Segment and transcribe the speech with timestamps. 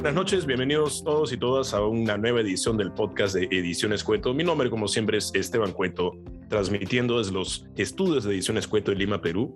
[0.00, 4.32] buenas noches, bienvenidos todos y todas a una nueva edición del podcast de Ediciones Cueto.
[4.32, 6.12] Mi nombre, como siempre, es Esteban Cueto,
[6.48, 9.52] transmitiendo desde los estudios de Ediciones Cueto en Lima, Perú.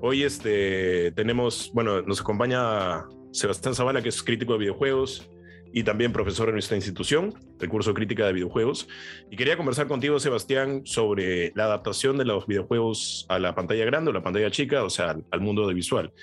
[0.00, 5.28] Hoy este, tenemos, bueno, nos acompaña Sebastián Zavala, que es crítico de videojuegos
[5.74, 8.88] y también profesor en nuestra institución, el curso Crítica de Videojuegos.
[9.30, 14.08] Y quería conversar contigo, Sebastián, sobre la adaptación de los videojuegos a la pantalla grande
[14.08, 16.14] o la pantalla chica, o sea, al mundo de visual.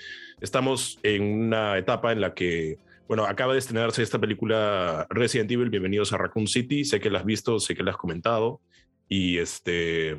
[0.41, 2.79] Estamos en una etapa en la que
[3.09, 6.85] bueno, acaba de estrenarse esta película Resident Evil, Bienvenidos a Raccoon City.
[6.85, 8.61] Sé que la has visto, sé que la has comentado.
[9.07, 10.15] Y este.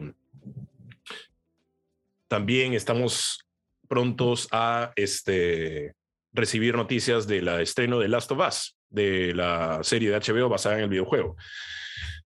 [2.27, 3.47] También estamos
[3.87, 5.95] prontos a este,
[6.33, 10.83] recibir noticias del estreno de Last of Us, de la serie de HBO basada en
[10.83, 11.37] el videojuego.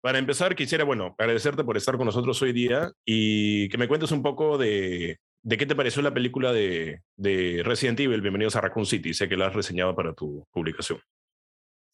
[0.00, 4.10] Para empezar, quisiera, bueno, agradecerte por estar con nosotros hoy día y que me cuentes
[4.10, 8.20] un poco de ¿De qué te pareció la película de, de, Resident Evil?
[8.20, 9.14] Bienvenidos a Raccoon City.
[9.14, 10.98] Sé que la has reseñado para tu publicación.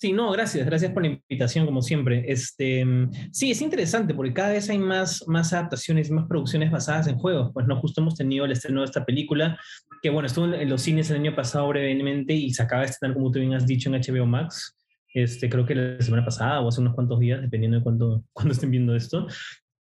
[0.02, 2.24] Sí, no, gracias, gracias por la invitación, como siempre.
[2.26, 2.84] Este,
[3.30, 7.52] sí, es interesante porque cada vez hay más, más adaptaciones, más producciones basadas en juegos.
[7.54, 9.56] Pues no, justo hemos tenido el estreno de esta película,
[10.02, 13.14] que bueno, estuvo en los cines el año pasado brevemente y se acaba de estrenar,
[13.14, 14.76] como tú bien has dicho, en HBO Max.
[15.14, 18.72] Este, creo que la semana pasada o hace unos cuantos días, dependiendo de cuándo, estén
[18.72, 19.28] viendo esto.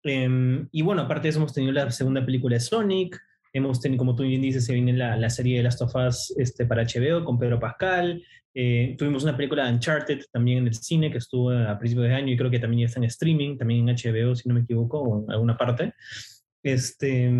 [0.02, 3.18] Em, y bueno, aparte de eso, hemos tenido la segunda película de Sonic,
[3.52, 6.34] Hemos tenido, como tú bien dices, se viene la, la serie de Last of Us
[6.38, 8.22] este, para HBO con Pedro Pascal.
[8.54, 12.14] Eh, tuvimos una película de Uncharted también en el cine que estuvo a principios de
[12.14, 14.62] año y creo que también ya está en streaming, también en HBO, si no me
[14.62, 15.94] equivoco, o en alguna parte.
[16.62, 17.30] Este,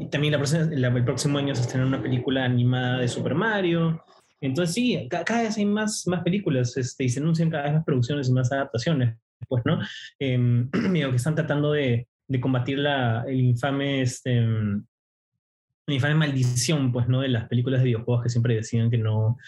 [0.00, 4.04] y también la, el próximo año se estrena una película animada de Super Mario.
[4.40, 7.84] Entonces, sí, cada, vez hay más, más películas este, y se anuncian cada vez más
[7.84, 9.16] producciones y más adaptaciones.
[9.48, 9.80] Pues, ¿no?
[10.20, 14.44] Eh, que están tratando de, de combatir la, el infame este,
[15.88, 17.22] una infame maldición, pues, ¿no?
[17.22, 19.38] De las películas de videojuegos que siempre decían que no,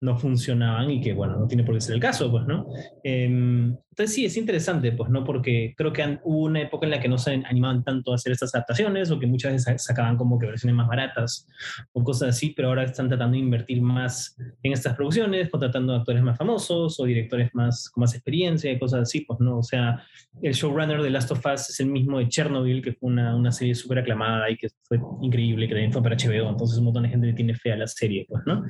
[0.00, 2.66] no funcionaban y que, bueno, no tiene por qué ser el caso, pues, ¿no?
[3.04, 5.22] Em, entonces sí, es interesante, pues, ¿no?
[5.22, 8.32] Porque creo que hubo una época en la que no se animaban tanto a hacer
[8.32, 11.46] estas adaptaciones o que muchas veces sacaban como que versiones más baratas
[11.92, 16.22] o cosas así, pero ahora están tratando de invertir más en estas producciones, contratando actores
[16.22, 19.58] más famosos o directores más con más experiencia y cosas así, pues, ¿no?
[19.58, 20.02] O sea,
[20.40, 23.52] el showrunner de Last of Us es el mismo de Chernobyl, que fue una, una
[23.52, 27.02] serie súper aclamada y que fue increíble, que también fue para HBO, entonces un montón
[27.02, 28.64] de gente le tiene fe a la serie, pues, ¿no?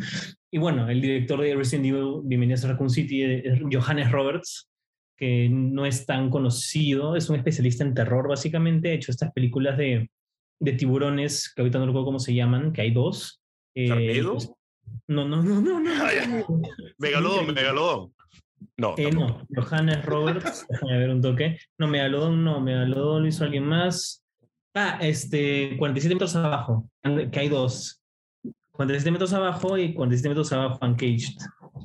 [0.51, 4.72] Y bueno, el director de Resident Evil, Bienvenidos a Raccoon City, es Johannes Roberts,
[5.23, 9.79] que no es tan conocido, es un especialista en terror básicamente, ha hecho estas películas
[9.79, 10.11] de,
[10.59, 13.41] de tiburones, que ahorita no recuerdo cómo se llaman, que hay dos.
[13.77, 14.21] Eh,
[15.07, 15.79] no, no, no, no.
[15.79, 15.81] no.
[16.99, 18.13] megalodón, megalodón.
[18.77, 21.57] No, eh, no, Johannes Roberts, déjame ver un toque.
[21.79, 24.25] No, Megalodón no, Megalodón lo hizo alguien más.
[24.75, 26.91] Ah, este, 47 metros abajo,
[27.31, 28.03] que hay dos.
[28.73, 31.37] 47 metros abajo y 47 metros abajo Uncaged,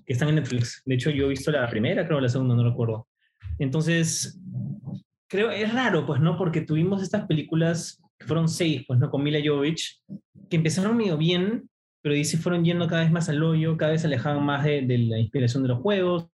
[0.07, 0.81] que están en Netflix.
[0.85, 3.07] De hecho, yo he visto la primera, creo, la segunda, no recuerdo.
[3.59, 4.39] Entonces,
[5.27, 6.37] creo, es raro, pues, ¿no?
[6.37, 9.09] Porque tuvimos estas películas, que fueron seis, pues, ¿no?
[9.09, 10.01] Con Mila Jovovich,
[10.49, 11.69] que empezaron medio bien,
[12.01, 14.63] pero ahí se fueron yendo cada vez más al hoyo, cada vez se alejaban más
[14.63, 16.27] de, la inspiración de los juegos.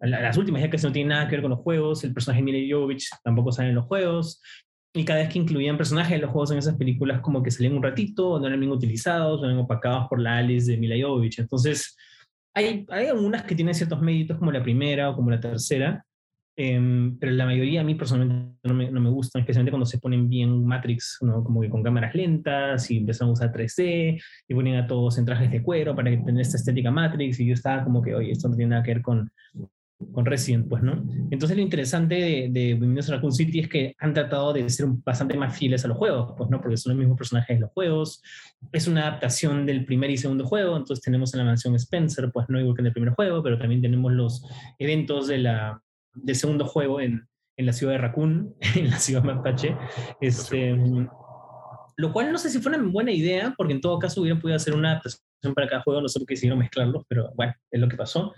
[0.00, 2.44] Las últimas ya casi no tienen nada que ver con los juegos, el personaje de
[2.44, 4.40] Mila Jovovich tampoco sale en los juegos,
[4.96, 7.74] y cada vez que incluían personajes de los juegos en esas películas, como que salían
[7.74, 11.38] un ratito, no eran bien utilizados, o eran opacados por la Alice de Mila Jovovich.
[11.38, 11.96] Entonces,
[12.54, 16.04] hay, hay algunas que tienen ciertos méritos, como la primera o como la tercera,
[16.56, 19.98] em, pero la mayoría a mí personalmente no me, no me, gustan, especialmente cuando se
[19.98, 21.42] ponen bien Matrix, ¿no?
[21.42, 25.24] como que con cámaras lentas y empiezan a usar 3D y ponen a todos en
[25.24, 28.32] trajes de cuero para que tengan esta estética Matrix y yo estaba como que, oye,
[28.32, 29.30] esto no tiene nada que ver con,
[30.12, 31.04] con Resident, pues, ¿no?
[31.30, 34.86] Entonces lo interesante de, de Bienvenidos a Raccoon City es que han tratado de ser
[35.04, 36.60] bastante más fieles a los juegos, pues, ¿no?
[36.60, 38.22] Porque son los mismos personajes de los juegos,
[38.72, 42.46] es una adaptación del primer y segundo juego, entonces tenemos en la mansión Spencer, pues,
[42.48, 44.44] no igual que en el primer juego, pero también tenemos los
[44.78, 45.80] eventos de la,
[46.14, 47.26] del segundo juego en,
[47.56, 49.76] en la ciudad de Raccoon, en la ciudad mapache,
[50.20, 50.76] este,
[51.96, 54.56] lo cual no sé si fue una buena idea, porque en todo caso hubieran podido
[54.56, 55.22] hacer una adaptación
[55.54, 58.32] para cada juego, no sé por qué decidieron mezclarlos, pero bueno, es lo que pasó.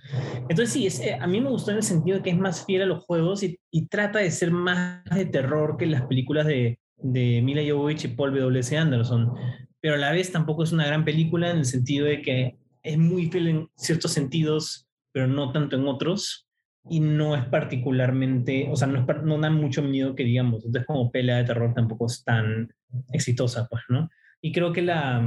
[0.49, 2.65] Entonces sí, es, eh, a mí me gustó en el sentido de que es más
[2.67, 6.47] fiel a los juegos y, y trata de ser más de terror que las películas
[6.47, 8.77] de, de Mila Jovovich y Paul W.S.
[8.77, 9.33] Anderson,
[9.81, 12.99] pero a la vez tampoco es una gran película en el sentido de que es
[12.99, 16.46] muy fiel en ciertos sentidos, pero no tanto en otros,
[16.89, 21.11] y no es particularmente, o sea, no, es, no mucho miedo que digamos, entonces como
[21.11, 22.73] pelea de terror tampoco es tan
[23.13, 24.09] exitosa, pues, ¿no?
[24.41, 25.21] Y creo que la,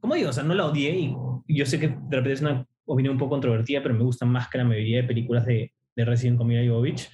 [0.00, 1.14] como digo, o sea, no la odié y
[1.48, 4.48] yo sé que de repente es una opinión un poco controvertida, pero me gusta más
[4.48, 7.10] que la mayoría de películas de, de Resident Evil Jovovich.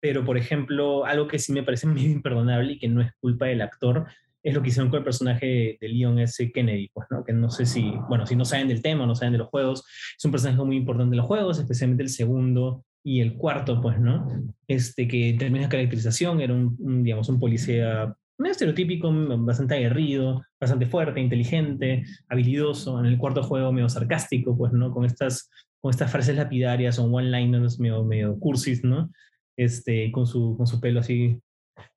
[0.00, 3.46] Pero, por ejemplo, algo que sí me parece muy imperdonable y que no es culpa
[3.46, 4.06] del actor
[4.42, 6.52] es lo que hicieron con el personaje de Leon S.
[6.52, 7.24] Kennedy, pues, ¿no?
[7.24, 9.84] Que no sé si, bueno, si no saben del tema, no saben de los juegos,
[10.18, 14.00] es un personaje muy importante en los juegos, especialmente el segundo y el cuarto, pues,
[14.00, 14.26] ¿no?
[14.66, 20.42] Este, que en términos de caracterización era un, digamos, un policía un estereotípico, bastante aguerrido,
[20.60, 22.98] bastante fuerte, inteligente, habilidoso.
[22.98, 24.90] En el cuarto juego medio sarcástico, pues, ¿no?
[24.90, 29.10] Con estas, con estas frases lapidarias o one-liners medio, medio cursis, ¿no?
[29.56, 31.38] Este, con su, con su pelo así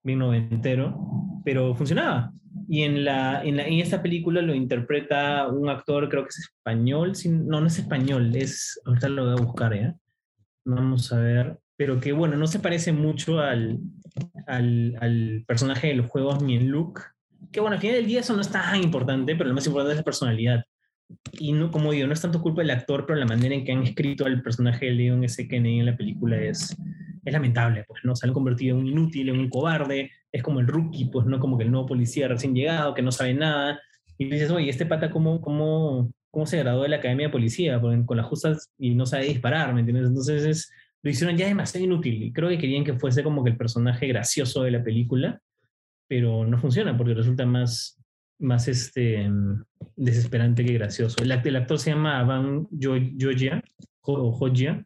[0.03, 0.99] bien noventero,
[1.43, 2.31] pero funcionaba.
[2.67, 6.39] Y en, la, en, la, en, esta película lo interpreta un actor, creo que es
[6.39, 9.93] español, no, no es español, es, ahorita lo voy a buscar, ¿eh?
[10.69, 13.79] Vamos a ver, pero que bueno, no se parece mucho al,
[14.47, 17.03] al, al personaje de los juegos ni en look,
[17.53, 19.93] que bueno, al final del día eso no es tan importante, pero lo más importante
[19.93, 20.65] es la personalidad.
[21.39, 23.71] Y no, como digo, no es tanto culpa del actor, pero la manera en que
[23.71, 25.47] han escrito al personaje de Leon S.
[25.47, 26.75] Kennedy en la película es,
[27.23, 28.13] es lamentable, pues, ¿no?
[28.13, 31.39] Se han convertido en un inútil, en un cobarde, es como el rookie, pues, ¿no?
[31.39, 33.79] Como que el nuevo policía recién llegado, que no sabe nada,
[34.17, 37.81] y dices, oye, este pata, ¿cómo, cómo, cómo se graduó de la academia de policía?
[37.81, 40.05] Con, las justas y no sabe disparar, ¿me entiendes?
[40.05, 43.49] Entonces es, lo hicieron ya demasiado inútil, y creo que querían que fuese como que
[43.49, 45.41] el personaje gracioso de la película,
[46.07, 47.99] pero no funciona, porque resulta más,
[48.37, 49.27] más este,
[49.95, 51.23] desesperante que gracioso.
[51.23, 53.63] El, el actor se llama Avan Joya,
[54.01, 54.85] o Joya,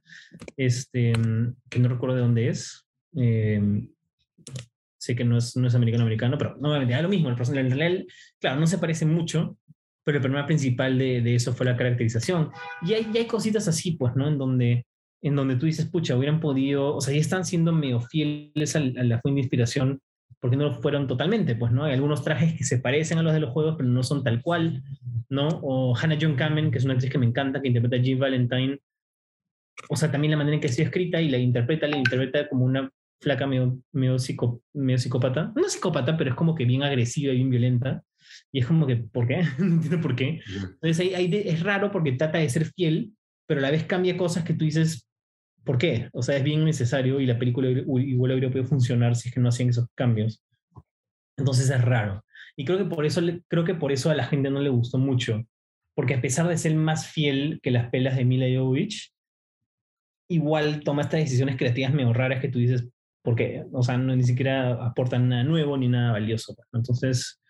[0.55, 1.11] este,
[1.69, 2.87] que no recuerdo de dónde es.
[3.17, 3.89] Eh,
[4.97, 7.27] sé que no es, no es americano-americano, pero no da lo mismo.
[7.27, 8.05] El personaje,
[8.39, 9.57] claro, no se parece mucho,
[10.03, 12.51] pero el problema principal de, eso fue la caracterización.
[12.81, 14.27] Y hay, y hay cositas así, pues, ¿no?
[14.27, 14.85] En donde,
[15.21, 18.79] en donde tú dices, pucha, hubieran podido, o sea, ya están siendo medio fieles a,
[18.79, 19.99] la fuente de inspiración,
[20.39, 21.83] porque no lo fueron totalmente, pues, ¿no?
[21.83, 24.41] Hay algunos trajes que se parecen a los de los juegos, pero no son tal
[24.41, 24.83] cual,
[25.29, 25.47] ¿no?
[25.61, 28.17] O Hannah John Kamen, que es una actriz que me encanta, que interpreta a Jill
[28.17, 28.79] Valentine,
[29.89, 32.47] o sea, también la manera en que ha sido escrita y la interpreta, la interpreta
[32.49, 34.17] como una flaca medio, medio,
[34.73, 35.53] medio psicópata.
[35.55, 38.03] No psicópata, pero es como que bien agresiva y bien violenta.
[38.51, 39.43] Y es como que, ¿por qué?
[39.59, 40.41] no entiendo por qué.
[40.47, 43.13] Entonces ahí, ahí es raro porque trata de ser fiel,
[43.47, 45.07] pero a la vez cambia cosas que tú dices,
[45.63, 46.09] ¿por qué?
[46.13, 49.41] O sea, es bien necesario y la película igual habría podido funcionar si es que
[49.41, 50.43] no hacían esos cambios.
[51.37, 52.23] Entonces es raro.
[52.55, 54.97] Y creo que por eso, creo que por eso a la gente no le gustó
[54.97, 55.43] mucho.
[55.95, 59.13] Porque a pesar de ser más fiel que las pelas de Mila Jovovich,
[60.29, 62.87] igual toma estas decisiones creativas medio raras que tú dices,
[63.21, 66.55] porque, o sea, no, ni siquiera aportan nada nuevo ni nada valioso.
[66.55, 67.40] Pues, Entonces,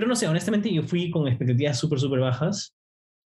[0.00, 2.74] pero no sé, honestamente yo fui con expectativas súper, súper bajas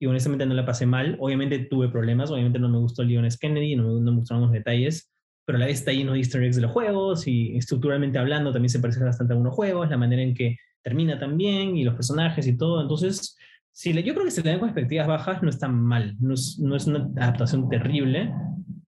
[0.01, 1.17] y honestamente no la pasé mal.
[1.21, 3.39] Obviamente tuve problemas, obviamente no me gustó Leon S.
[3.41, 5.09] Kennedy, no me, no me gustaron los detalles,
[5.47, 8.53] pero a la vez está lleno de easter eggs de los juegos y estructuralmente hablando
[8.53, 11.95] también se parece bastante a algunos juegos, la manera en que termina también y los
[11.95, 12.83] personajes y todo.
[12.83, 13.39] Entonces,
[13.71, 16.35] si le, yo creo que si le dan con expectativas bajas no está mal, no
[16.35, 18.35] es, no es una adaptación terrible,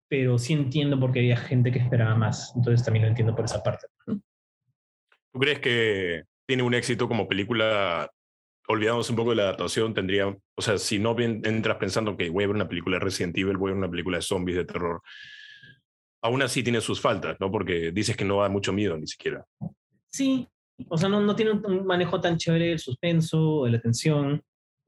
[0.07, 2.51] pero sí entiendo por qué había gente que esperaba más.
[2.55, 3.85] Entonces también lo entiendo por esa parte.
[4.07, 8.09] ¿Tú crees que tiene un éxito como película?
[8.67, 12.43] Olvidamos un poco de la adaptación, tendría, o sea, si no entras pensando que voy
[12.43, 14.65] a ver una película de Resident Evil, voy a ver una película de zombies, de
[14.65, 15.01] terror,
[16.23, 17.51] aún así tiene sus faltas, ¿no?
[17.51, 19.45] Porque dices que no da mucho miedo ni siquiera.
[20.11, 20.47] Sí,
[20.89, 24.41] o sea, no, no tiene un manejo tan chévere del suspenso, de la tensión,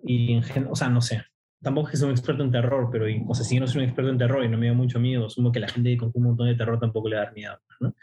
[0.04, 1.24] y en o sea, no sé
[1.62, 3.84] tampoco es que sea un experto en terror, pero, o sea, si yo no soy
[3.84, 5.98] un experto en terror y no me da mucho miedo, asumo que la gente que
[5.98, 7.96] consume un montón de terror tampoco le da miedo, ¿no?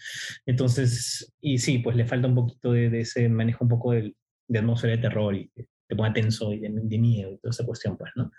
[0.47, 4.15] Entonces, y sí, pues le falta un poquito de, ese manejo un poco de,
[4.49, 5.51] de, atmósfera de terror y
[5.87, 8.31] te ponga tenso y de, miedo y toda esa cuestión, pues, ¿no?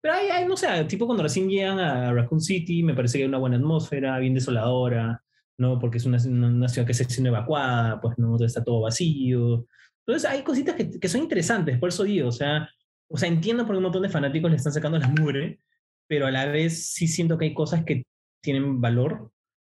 [0.00, 3.24] Pero hay, hay, no sé, tipo cuando recién llegan a Raccoon City, me parece que
[3.24, 5.22] hay una buena atmósfera, bien desoladora,
[5.58, 5.78] ¿no?
[5.78, 9.66] Porque es una, una ciudad que se siendo evacuada, pues no está todo vacío.
[10.04, 12.68] Entonces hay cositas que, que son interesantes, por eso digo, o sea,
[13.08, 15.60] o sea, entiendo por qué un montón de fanáticos le están sacando la mugre,
[16.08, 18.04] pero a la vez sí siento que hay cosas que
[18.42, 19.30] tienen valor.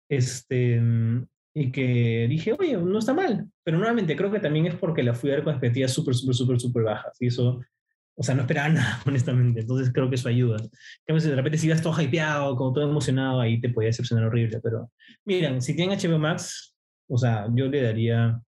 [0.08, 0.80] Este,
[1.54, 3.50] y que dije, oye, no está mal.
[3.64, 6.34] Pero nuevamente creo que también es porque la fui a ver con expectativas súper, súper,
[6.34, 7.16] súper, súper bajas.
[7.20, 7.60] Y eso,
[8.14, 9.60] o sea, no esperaba nada, honestamente.
[9.60, 10.58] Entonces creo que eso ayuda.
[11.04, 14.60] Que de repente si vas todo hypeado, como todo emocionado, ahí te podía decepcionar horrible.
[14.62, 14.92] Pero
[15.24, 16.76] miren, si tienen HBO Max,
[17.08, 18.40] o sea, yo le daría,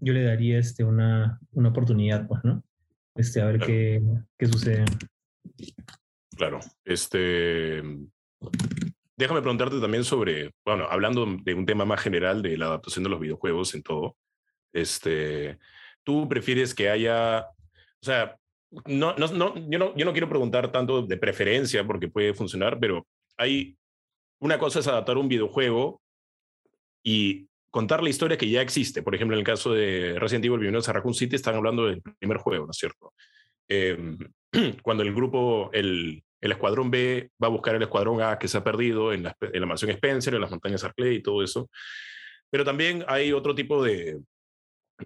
[0.00, 2.62] yo le daría este, una, una oportunidad, pues, ¿no?
[3.14, 4.02] Este, a ver qué,
[4.38, 4.84] qué sucede.
[6.36, 7.82] Claro, este...
[9.16, 13.10] Déjame preguntarte también sobre, bueno, hablando de un tema más general de la adaptación de
[13.10, 14.16] los videojuegos en todo,
[14.72, 15.58] este,
[16.02, 18.36] ¿tú prefieres que haya, o sea,
[18.86, 22.80] no, no, no, yo, no, yo no quiero preguntar tanto de preferencia porque puede funcionar,
[22.80, 23.76] pero hay,
[24.40, 26.00] una cosa es adaptar un videojuego
[27.04, 29.02] y contar la historia que ya existe.
[29.02, 32.02] Por ejemplo, en el caso de Resident Evil Bienvenidos a Raccoon City, están hablando del
[32.02, 33.14] primer juego, ¿no es cierto?
[33.66, 33.96] Eh,
[34.82, 38.58] cuando el grupo, el, el, escuadrón B va a buscar el escuadrón A que se
[38.58, 41.70] ha perdido en la, en la mansión Spencer, en las montañas Arclay y todo eso.
[42.50, 44.20] Pero también hay otro tipo de,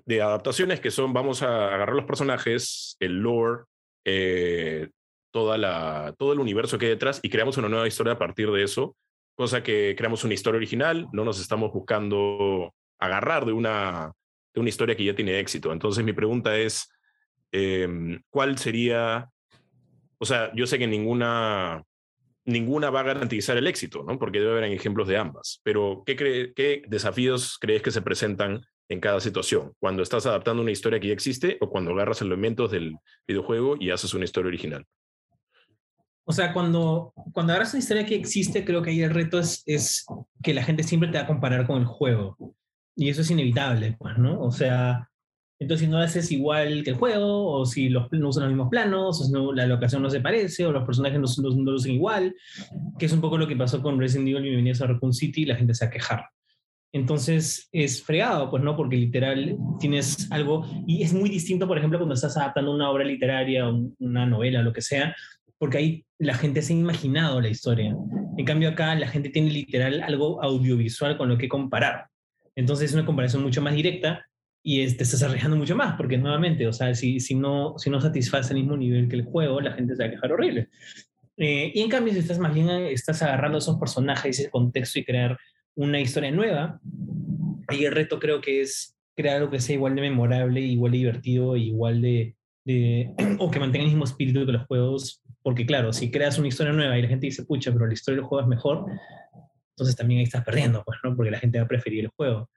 [0.05, 3.63] de adaptaciones que son, vamos a agarrar los personajes, el lore,
[4.05, 4.89] eh,
[5.33, 8.51] toda la, todo el universo que hay detrás y creamos una nueva historia a partir
[8.51, 8.97] de eso,
[9.37, 14.13] cosa que creamos una historia original, no nos estamos buscando agarrar de una,
[14.55, 15.73] de una historia que ya tiene éxito.
[15.73, 16.89] Entonces mi pregunta es,
[17.53, 19.29] em, ¿cuál sería,
[20.19, 21.85] o sea, yo sé que ninguna,
[22.47, 24.19] ninguna va a garantizar el éxito, ¿no?
[24.19, 29.01] Porque debe haber ejemplos de ambas, pero ¿qué, ¿qué desafíos crees que se presentan en
[29.01, 29.75] cada situación?
[29.79, 32.97] Cuando estás adaptando una historia que ya existe o cuando agarras elementos del
[33.29, 34.87] videojuego y haces una historia original.
[36.29, 39.63] O sea, cuando, cuando agarras una historia que existe, creo que ahí el reto es,
[39.65, 40.05] es
[40.43, 42.37] que la gente siempre te va a comparar con el juego.
[42.97, 44.41] Y eso es inevitable, pues, ¿no?
[44.41, 45.09] O sea,
[45.61, 48.71] entonces si no haces igual que el juego, o si los, no usan los mismos
[48.71, 51.71] planos, o si no, la locación no se parece, o los personajes no, no, no,
[51.71, 52.35] lo usan igual,
[52.99, 55.45] que es un poco lo que pasó con Resident Evil y Bienvenidos a Raccoon City,
[55.45, 56.25] la gente se va a quejar.
[56.93, 58.75] Entonces es fregado, pues, ¿no?
[58.77, 63.05] Porque literal tienes algo, y es muy distinto, por ejemplo, cuando estás adaptando una obra
[63.05, 65.15] literaria, una novela, lo que sea,
[65.59, 67.97] porque ahí la gente se ha imaginado la historia.
[68.37, 72.07] En cambio acá la gente tiene literal algo audiovisual con lo que comparar.
[72.55, 74.27] Entonces es una comparación mucho más directa
[74.63, 78.01] y te estás arriesgando mucho más, porque nuevamente, o sea, si, si, no, si no
[78.01, 80.69] satisface el mismo nivel que el juego, la gente se va a quejar horrible.
[81.37, 85.05] Eh, y en cambio, si estás más bien estás agarrando esos personajes, ese contexto y
[85.05, 85.39] crear
[85.77, 86.81] una historia nueva,
[87.69, 90.99] ahí el reto creo que es crear algo que sea igual de memorable, igual de
[90.99, 92.35] divertido, igual de,
[92.65, 96.49] de o que mantenga el mismo espíritu que los juegos porque claro, si creas una
[96.49, 98.85] historia nueva y la gente dice, pucha, pero la historia del juego es mejor,
[99.71, 101.15] entonces también ahí estás perdiendo, pues, ¿no?
[101.15, 102.51] Porque la gente va a preferir el juego.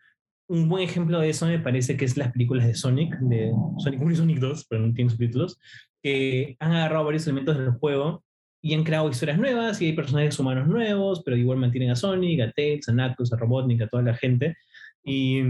[0.48, 4.02] Un buen ejemplo de eso me parece que es las películas de Sonic, de Sonic
[4.02, 5.60] 1 y Sonic 2, pero no tienen subtítulos,
[6.02, 8.24] que han agarrado varios elementos del juego
[8.60, 12.42] y han creado historias nuevas y hay personajes humanos nuevos, pero igual mantienen a Sonic,
[12.42, 14.58] a Tails, a Knuckles, a Robotnik, a toda la gente.
[15.04, 15.42] Y,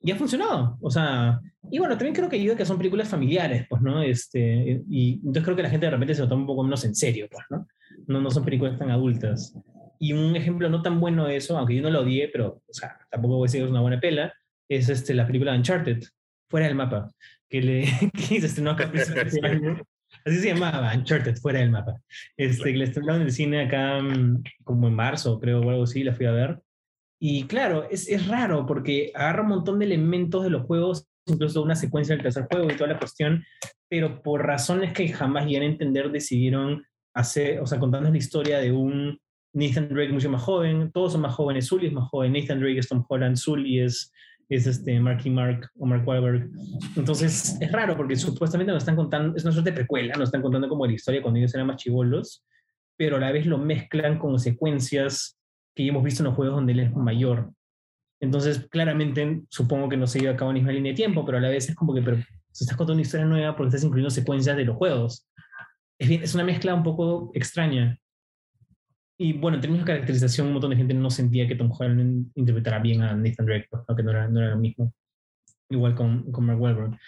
[0.00, 0.78] y, ha funcionado.
[0.80, 4.02] O sea, y bueno, también creo que ayuda que son películas familiares, pues, ¿no?
[4.02, 6.84] Este, y entonces creo que la gente de repente se lo toma un poco menos
[6.84, 7.66] en serio, pues, ¿no?
[8.06, 9.54] No, no son películas tan adultas.
[9.98, 12.72] Y un ejemplo no tan bueno de eso, aunque yo no lo odié, pero, o
[12.72, 14.32] sea, tampoco voy a decir que es una buena pela,
[14.68, 16.02] es este, la película Uncharted,
[16.48, 17.10] Fuera del Mapa,
[17.48, 17.80] que, le,
[18.12, 19.20] que se estrenó acá este.
[20.24, 22.00] Así se llamaba, Uncharted, Fuera del Mapa.
[22.36, 25.84] Este, que le estrenaron en el cine acá mm, como en marzo, creo, o algo
[25.84, 26.60] así, la fui a ver.
[27.26, 31.62] Y claro, es, es raro porque agarra un montón de elementos de los juegos, incluso
[31.62, 33.42] una secuencia del tercer juego y toda la cuestión,
[33.88, 38.58] pero por razones que jamás llegan a entender decidieron hacer, o sea, contando la historia
[38.58, 39.18] de un
[39.54, 42.78] Nathan Drake mucho más joven, todos son más jóvenes, Sully es más joven, Nathan Drake
[42.78, 44.12] es Tom Holland, Sully es,
[44.50, 46.50] es este Marky Mark o Mark Wahlberg.
[46.94, 50.42] Entonces es raro porque supuestamente nos están contando, es una suerte de precuela, nos están
[50.42, 52.44] contando como la historia cuando ellos eran más chivolos,
[52.98, 55.38] pero a la vez lo mezclan con secuencias
[55.74, 57.52] que ya hemos visto en los juegos donde él es mayor.
[58.20, 61.24] Entonces, claramente, supongo que no se lleva a cabo en la misma línea de tiempo,
[61.24, 62.16] pero a la vez es como que, pero
[62.52, 65.28] se estás contando una historia nueva porque estás incluyendo secuencias de los juegos.
[65.98, 67.98] Es, bien, es una mezcla un poco extraña.
[69.18, 72.30] Y bueno, en términos de caracterización, un montón de gente no sentía que Tom Holland
[72.34, 74.92] interpretara bien a Nathan Drake, aunque no era, no era lo mismo.
[75.68, 76.98] Igual con, con Mark Wahlberg.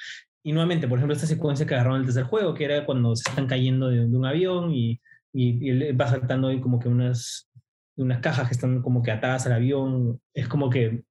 [0.42, 3.28] Y nuevamente, por ejemplo, esta secuencia que agarraron el tercer juego, que era cuando se
[3.28, 5.00] están cayendo de, de un avión y,
[5.32, 7.50] y, y, él va saltando ahí como que unas,
[7.96, 10.20] unas cajas que están como que atadas al avión.
[10.34, 11.04] Es como que,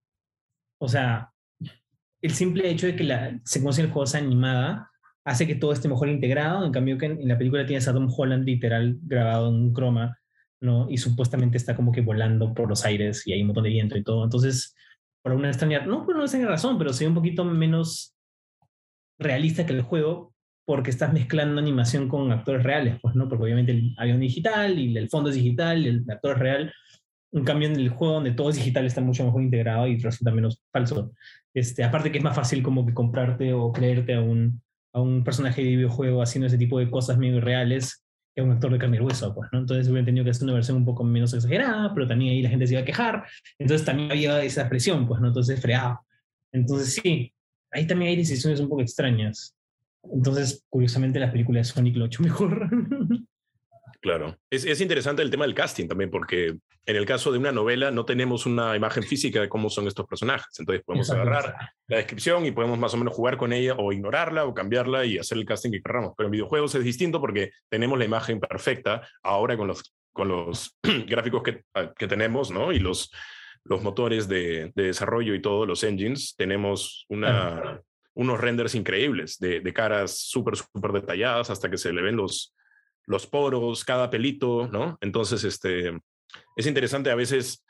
[0.79, 1.31] o sea,
[2.21, 4.91] el simple hecho de que la secuencia del juego sea animada
[5.23, 6.65] hace que todo esté mejor integrado.
[6.65, 10.17] En cambio, que en, la película tienes a Tom Holland literal grabado en un croma,
[10.61, 10.87] ¿no?
[10.89, 13.97] Y supuestamente está como que volando por los aires y hay un montón de viento
[13.97, 14.23] y todo.
[14.23, 14.75] Entonces,
[15.23, 18.15] por una extraña, no por una extraña razón, pero sí un poquito menos
[19.17, 20.34] realista que el juego,
[20.65, 23.29] porque estás mezclando animación con actores reales, pues, ¿no?
[23.29, 26.73] Porque obviamente el avión digital y el fondo es digital, el actor es real.
[27.31, 30.31] En cambio, en el juego donde todo es digital está mucho mejor integrado y resulta
[30.31, 31.11] menos falso.
[31.53, 34.61] Este, aparte que es más fácil como que comprarte o creerte a un,
[34.93, 38.03] a un personaje de videojuego haciendo ese tipo de cosas medio reales
[38.33, 39.59] que a un actor de carne y hueso, pues, ¿no?
[39.59, 42.49] Entonces hubiera tenido que hacer una versión un poco menos exagerada, pero también ahí la
[42.49, 43.23] gente se iba a quejar.
[43.59, 45.27] Entonces también había esa presión, pues, ¿no?
[45.27, 46.01] Entonces freado.
[46.51, 47.33] Entonces sí,
[47.71, 49.55] ahí también hay decisiones un poco extrañas.
[50.13, 52.69] Entonces, curiosamente, la película de Sonic lo ha hecho mejor.
[54.01, 54.37] Claro.
[54.51, 57.89] Es, es, interesante el tema del casting también, porque en el caso de una novela
[57.89, 60.59] no tenemos una imagen física de cómo son estos personajes.
[60.59, 61.55] Entonces podemos agarrar
[61.87, 65.17] la descripción y podemos más o menos jugar con ella o ignorarla o cambiarla y
[65.17, 66.13] hacer el casting que queramos.
[66.15, 70.77] Pero en videojuegos es distinto porque tenemos la imagen perfecta ahora con los, con los
[71.07, 71.63] gráficos que,
[71.97, 72.71] que tenemos, ¿no?
[72.71, 73.11] Y los,
[73.63, 76.35] los motores de, de desarrollo y todos los engines.
[76.37, 77.81] Tenemos una,
[78.15, 82.55] unos renders increíbles de, de caras súper, súper detalladas hasta que se le ven los,
[83.05, 84.97] los poros, cada pelito, ¿no?
[85.01, 85.91] Entonces, este,
[86.55, 87.63] es interesante a veces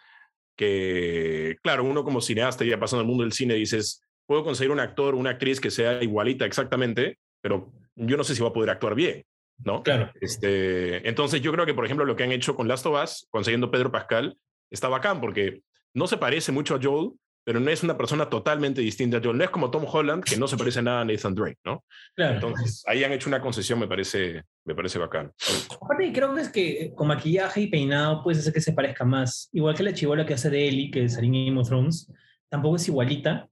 [0.56, 4.80] que, claro, uno como cineasta ya pasando el mundo del cine dices, puedo conseguir un
[4.80, 8.70] actor, una actriz que sea igualita exactamente, pero yo no sé si va a poder
[8.70, 9.26] actuar bien,
[9.58, 9.84] ¿no?
[9.84, 10.12] Claro.
[10.22, 13.28] Este, entonces yo creo que, por ejemplo, lo que han hecho con Last of Us,
[13.30, 14.38] consiguiendo Pedro Pascal,
[14.70, 15.62] está bacán porque
[15.94, 17.12] no se parece mucho a Joel,
[17.46, 19.38] pero no es una persona totalmente distinta a Joel.
[19.38, 21.86] No es como Tom Holland, que no se parece nada a Nathan Drake, ¿no?
[22.16, 22.34] Claro.
[22.34, 25.32] Entonces, ahí han hecho una concesión, me parece, me parece bacán.
[25.80, 29.48] Aparte, creo que es que con maquillaje y peinado puedes hacer que se parezca más.
[29.54, 32.12] Igual que la chivola que hace de Ellie, que es en Game of Thrones,
[32.50, 33.48] tampoco es igualita,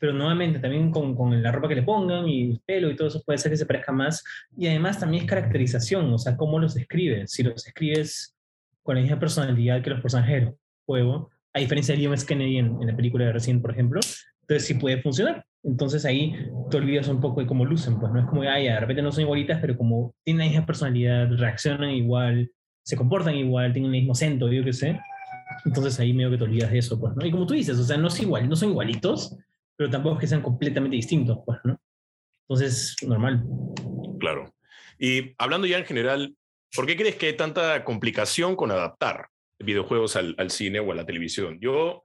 [0.00, 3.06] pero nuevamente también con, con, la ropa que le pongan y el pelo y todo
[3.06, 4.24] eso puede ser que se parezca más.
[4.56, 7.30] Y además también es caracterización, o sea, cómo los escribes.
[7.30, 8.34] Si los escribes
[8.82, 12.66] con la misma personalidad que los personajes del juego, a diferencia de Liam Kennedy en,
[12.82, 14.00] en, la película de recién, por ejemplo,
[14.42, 15.44] entonces sí puede funcionar.
[15.62, 16.34] Entonces ahí
[16.70, 19.10] te olvidas un poco de cómo lucen, pues no es como, ay, de repente no
[19.10, 22.52] son igualitas, pero como tienen la misma personalidad, reaccionan igual,
[22.84, 25.00] se comportan igual, tienen el mismo acento, yo qué sé.
[25.64, 27.24] Entonces ahí medio que te olvidas de eso, pues, ¿no?
[27.24, 29.34] Y como tú dices, o sea, no, es igual, no son igualitos,
[29.76, 31.80] pero tampoco es que sean completamente distintos, pues, ¿no?
[32.48, 33.44] Entonces, normal.
[34.20, 34.54] Claro.
[34.98, 36.36] Y hablando ya en general,
[36.76, 40.94] ¿por qué crees que hay tanta complicación con adaptar videojuegos al, al cine o a
[40.94, 41.58] la televisión?
[41.60, 42.04] Yo,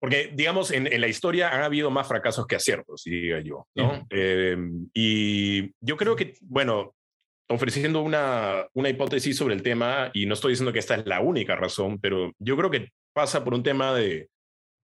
[0.00, 3.94] porque digamos, en, en, la historia han habido más fracasos que aciertos, diría yo, ¿no?
[3.96, 4.00] Sí.
[4.10, 4.56] Eh,
[4.92, 6.94] y yo creo que, bueno,
[7.48, 11.20] ofreciendo una, una hipótesis sobre el tema, y no estoy diciendo que esta es la
[11.20, 14.28] única razón, pero yo creo que pasa por un tema de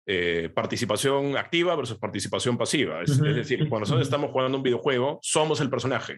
[0.06, 3.02] eh, participación activa versus participación pasiva.
[3.02, 3.30] Es, uh -huh.
[3.30, 6.14] es, decir, cuando nosotros estamos jugando un videojuego, somos el personaje.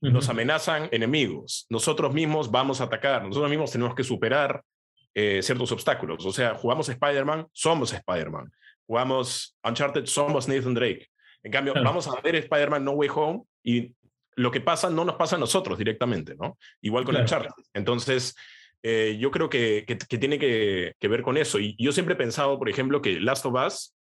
[0.00, 0.12] Uh -huh.
[0.12, 1.66] Nos amenazan enemigos.
[1.68, 3.24] Nosotros mismos vamos a atacar.
[3.24, 4.62] Nosotros mismos tenemos que superar
[5.14, 6.24] eh, ciertos obstáculos.
[6.24, 8.50] O sea, jugamos Spider-Man, somos Spider-Man.
[8.86, 11.08] Jugamos Uncharted, somos Nathan Drake.
[11.42, 11.88] En cambio, claro.
[11.88, 13.94] vamos a ver Spider-Man No Way Home y
[14.36, 16.58] lo que pasa no nos pasa a nosotros directamente, ¿no?
[16.80, 17.24] Igual con claro.
[17.24, 17.64] Uncharted.
[17.74, 18.34] Entonces,
[18.82, 21.58] eh, yo creo que, que, que tiene que, que, ver con eso.
[21.58, 23.94] Y yo siempre he pensado, por ejemplo, que Last of Us,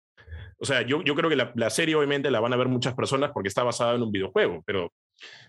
[0.59, 2.95] o sea, yo, yo creo que la, la, serie obviamente la van a ver muchas
[2.95, 4.92] personas porque está basada en un videojuego, pero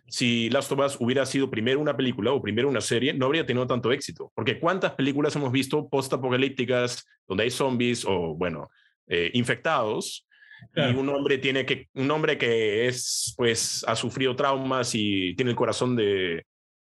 [0.08, 3.46] si Last of Us hubiera sido primero una película o primero una serie, no habría
[3.46, 4.32] tenido tanto éxito.
[4.36, 8.70] Porque ¿cuántas películas hemos visto post-apocalípticas donde hay zombies o, bueno,
[9.08, 10.28] eh, infectados?
[10.72, 10.92] Claro.
[10.92, 15.52] Y un hombre tiene que, un hombre que es, pues, ha sufrido traumas y tiene
[15.52, 16.46] el corazón de,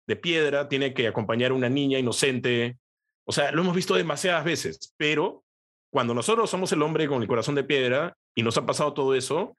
[0.06, 2.78] de piedra, tiene que acompañar a una niña inocente.
[3.24, 5.44] O sea, lo hemos visto demasiadas veces, pero
[5.90, 9.14] cuando nosotros somos el hombre con el corazón de piedra y nos ha pasado todo
[9.14, 9.56] eso,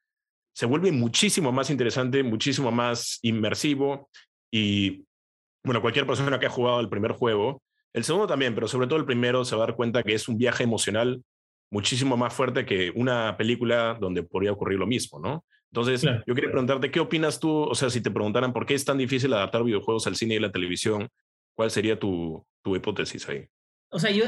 [0.53, 4.09] se vuelve muchísimo más interesante, muchísimo más inmersivo
[4.51, 5.05] y,
[5.63, 7.61] bueno, cualquier persona que ha jugado el primer juego,
[7.93, 10.27] el segundo también, pero sobre todo el primero se va a dar cuenta que es
[10.27, 11.23] un viaje emocional
[11.71, 15.45] muchísimo más fuerte que una película donde podría ocurrir lo mismo, ¿no?
[15.71, 16.23] Entonces, claro.
[16.25, 17.51] yo quería preguntarte, ¿qué opinas tú?
[17.51, 20.39] O sea, si te preguntaran por qué es tan difícil adaptar videojuegos al cine y
[20.39, 21.07] la televisión,
[21.55, 23.45] ¿cuál sería tu, tu hipótesis ahí?
[23.91, 24.25] O sea, yo,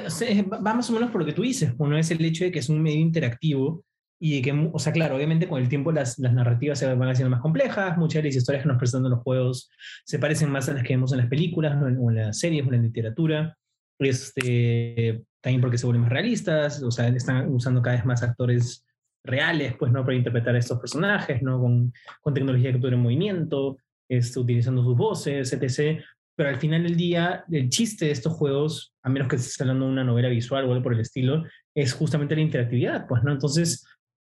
[0.50, 1.74] va más o menos por lo que tú dices.
[1.78, 3.84] Uno es el hecho de que es un medio interactivo
[4.24, 7.32] y que, o sea, claro, obviamente con el tiempo las, las narrativas se van haciendo
[7.32, 9.72] más complejas, muchas de las historias que nos presentan los juegos
[10.06, 12.38] se parecen más a las que vemos en las películas o en, o en las
[12.38, 13.58] series o en la literatura.
[13.98, 18.86] Este, también porque se vuelven más realistas, o sea, están usando cada vez más actores
[19.24, 20.04] reales, pues, ¿no?
[20.04, 21.60] Para interpretar a estos personajes, ¿no?
[21.60, 26.00] Con, con tecnología de captura en movimiento, este, utilizando sus voces, etc.
[26.36, 29.86] Pero al final del día, el chiste de estos juegos, a menos que estés hablando
[29.86, 33.32] de una novela visual o algo por el estilo, es justamente la interactividad, pues, ¿no?
[33.32, 33.84] Entonces,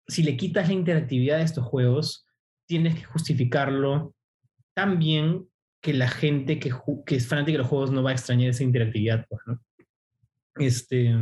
[0.08, 2.26] si le quitas la interactividad de estos juegos,
[2.66, 4.14] tienes que justificarlo
[4.74, 5.48] tan bien
[5.80, 6.72] que la gente que,
[7.06, 9.60] es fanática de los juegos no va a extrañar esa interactividad, pues, ¿no?
[10.56, 11.14] Este,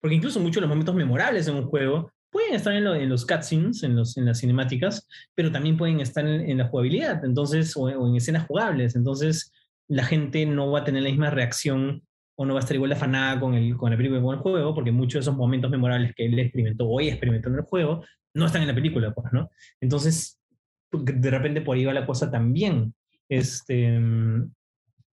[0.00, 3.08] porque incluso muchos de los momentos memorables en un juego pueden estar en, lo, en
[3.08, 7.76] los cutscenes, en, los, en las cinemáticas, pero también pueden estar en, la jugabilidad, entonces,
[7.76, 8.96] o, en escenas jugables.
[8.96, 9.52] Entonces,
[9.88, 12.02] la gente no va a tener la misma reacción
[12.36, 14.40] o no va a estar igual de afanada con, el, con la película con el
[14.40, 18.04] juego, porque muchos de esos momentos memorables que él experimentó ella experimentó en el juego
[18.34, 19.50] no están en la película, pues, ¿no?
[19.80, 20.38] Entonces,
[20.92, 22.94] de repente por ahí va la cosa también.
[23.28, 23.98] Este,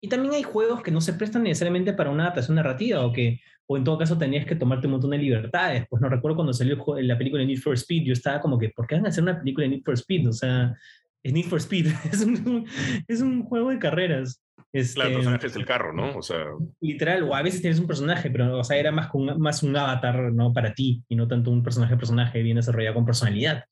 [0.04, 3.40] y también hay juegos que no se prestan necesariamente para una adaptación narrativa o que,
[3.68, 5.86] o en todo caso tenías que tomarte un montón de libertades.
[5.88, 8.88] Pues no recuerdo cuando salió la película Need for Speed, yo estaba como que, ¿por
[8.88, 10.28] qué van a hacer una película Need for Speed?
[10.28, 10.76] O sea,
[11.24, 12.66] Need for Speed, es un,
[13.06, 14.42] es un juego de carreras.
[14.72, 16.16] Este, claro, el personaje es el carro, ¿no?
[16.16, 16.46] O sea...
[16.80, 19.76] Literal, o a veces tienes un personaje, pero o sea, era más, con, más un
[19.76, 20.52] avatar, ¿no?
[20.52, 23.64] Para ti, y no tanto un personaje-personaje bien desarrollado con personalidad.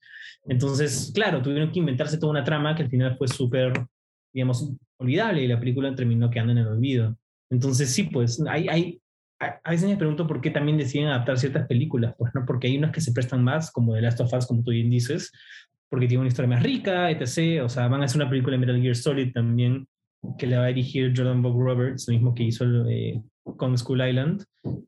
[0.47, 3.73] Entonces, claro, tuvieron que inventarse toda una trama que al final fue súper,
[4.33, 7.17] digamos, olvidable y la película terminó quedando en el olvido.
[7.51, 9.01] Entonces, sí, pues, hay, hay,
[9.41, 12.45] a veces me pregunto por qué también deciden adaptar ciertas películas, pues, ¿no?
[12.45, 14.91] Porque hay unas que se prestan más, como The Last of Us, como tú bien
[14.91, 15.33] dices,
[15.91, 17.63] porque tiene una historia más rica, etc.
[17.65, 19.87] O sea, van a hacer una película de Metal Gear Solid también,
[20.39, 23.21] que le va a dirigir Jordan Bob Roberts, lo mismo que hizo eh,
[23.57, 24.45] con School Island.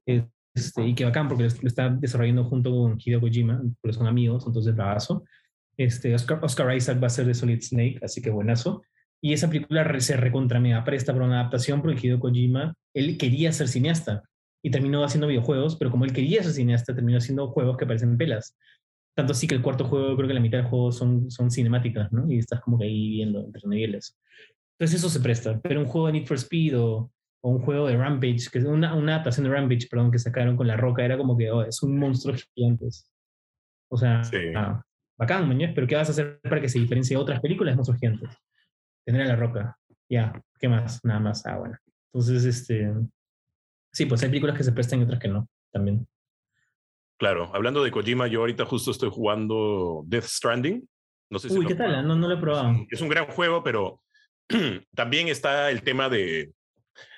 [0.07, 4.45] Este, y que bacán porque lo está desarrollando junto con Hideo Kojima, porque son amigos,
[4.47, 5.25] entonces bravazo.
[5.77, 8.83] Este, Oscar, Oscar Isaac va a ser de Solid Snake, así que buenazo.
[9.21, 13.53] Y esa película se recontra mega presta para una adaptación porque Hideo Kojima, él quería
[13.53, 14.23] ser cineasta
[14.63, 18.17] y terminó haciendo videojuegos, pero como él quería ser cineasta, terminó haciendo juegos que parecen
[18.17, 18.57] pelas.
[19.15, 22.11] Tanto así que el cuarto juego, creo que la mitad del juego son, son cinemáticas,
[22.13, 22.31] ¿no?
[22.31, 24.19] Y estás como que ahí viendo entre niveles.
[24.79, 25.61] Entonces eso se presta.
[25.61, 28.65] Pero un juego de Need for Speed o, o un juego de Rampage, que es
[28.65, 31.63] una, una, adaptación de Rampage, perdón, que sacaron con La Roca, era como que oh,
[31.63, 32.87] es un monstruo gigante.
[33.91, 34.23] O sea,
[34.57, 34.83] ah,
[35.19, 37.77] bacán, mañana, pero ¿qué vas a hacer para que se diferencie de otras películas de
[37.77, 38.31] monstruos gigantes?
[39.05, 39.77] Tener a La Roca.
[40.09, 41.05] Ya, ¿qué más?
[41.05, 41.45] Nada más.
[41.45, 41.77] Ah, bueno.
[42.13, 42.93] Entonces, este...
[43.93, 46.07] Sí, pues hay películas que se prestan y otras que no, también.
[47.19, 50.89] Claro, hablando de Kojima, yo ahorita justo estoy jugando Death Stranding.
[51.31, 52.07] No sé si Uy, ¿qué tal?
[52.07, 52.75] No, no lo he probado.
[52.91, 54.03] Es un gran juego, pero
[54.95, 56.53] también está el tema de,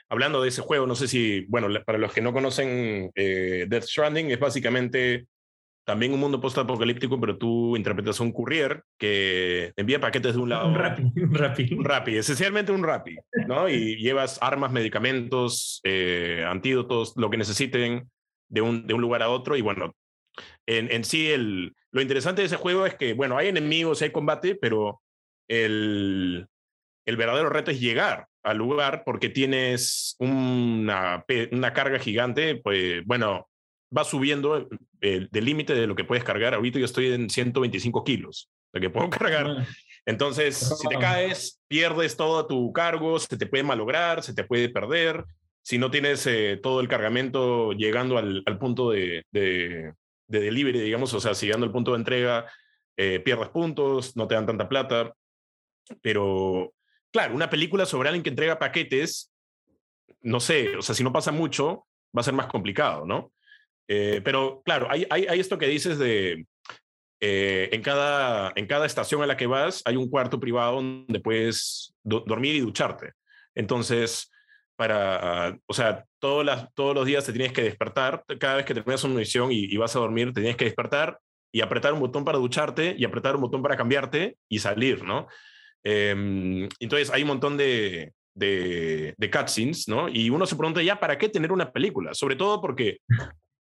[0.08, 3.84] hablando de ese juego, no sé si, bueno, para los que no conocen eh, Death
[3.84, 5.26] Stranding, es básicamente
[5.84, 10.48] también un mundo post-apocalíptico, pero tú interpretas a un courier que envía paquetes de un
[10.50, 10.68] lado.
[10.68, 11.74] Un rapi, un rapi.
[11.74, 13.68] Un rapi, esencialmente un rapi, ¿no?
[13.68, 18.10] Y llevas armas, medicamentos, eh, antídotos, lo que necesiten
[18.54, 19.56] de un, de un lugar a otro.
[19.56, 19.94] Y bueno,
[20.66, 24.10] en, en sí, el, lo interesante de ese juego es que, bueno, hay enemigos, hay
[24.10, 25.02] combate, pero
[25.48, 26.46] el,
[27.04, 33.48] el verdadero reto es llegar al lugar porque tienes una, una carga gigante, pues bueno,
[33.96, 34.68] va subiendo
[35.00, 36.54] el, límite de lo que puedes cargar.
[36.54, 39.66] Ahorita yo estoy en 125 kilos, lo que puedo cargar.
[40.06, 44.68] Entonces, si te caes, pierdes todo tu cargo, se te puede malograr, se te puede
[44.68, 45.24] perder.
[45.64, 49.94] Si no tienes eh, todo el cargamento llegando al, al punto de, de,
[50.28, 52.46] de, delivery, digamos, o sea, si llegando al punto de entrega,
[52.98, 55.14] eh, pierdes puntos, no te dan tanta plata.
[56.02, 56.74] Pero
[57.10, 59.32] claro, una película sobre alguien que entrega paquetes,
[60.20, 63.32] no sé, o sea, si no pasa mucho, va a ser más complicado, ¿no?
[63.88, 66.46] Eh, pero claro, hay, hay, hay, esto que dices de,
[67.20, 71.20] eh, en, cada, en cada estación a la que vas hay un cuarto privado donde
[71.20, 73.12] puedes dormir y ducharte.
[73.54, 74.30] Entonces,
[74.76, 78.74] para, o sea, todos, las, todos los días te tienes que despertar, cada vez que
[78.74, 81.18] terminas una misión y, y, vas a dormir, te tienes que despertar
[81.52, 85.28] y apretar un botón para ducharte y apretar un botón para cambiarte y salir, ¿no?
[85.84, 90.08] Em, entonces hay un montón de, de, de, cutscenes, ¿no?
[90.08, 92.14] Y uno se pregunta ya, ¿para qué tener una película?
[92.14, 92.98] Sobre todo porque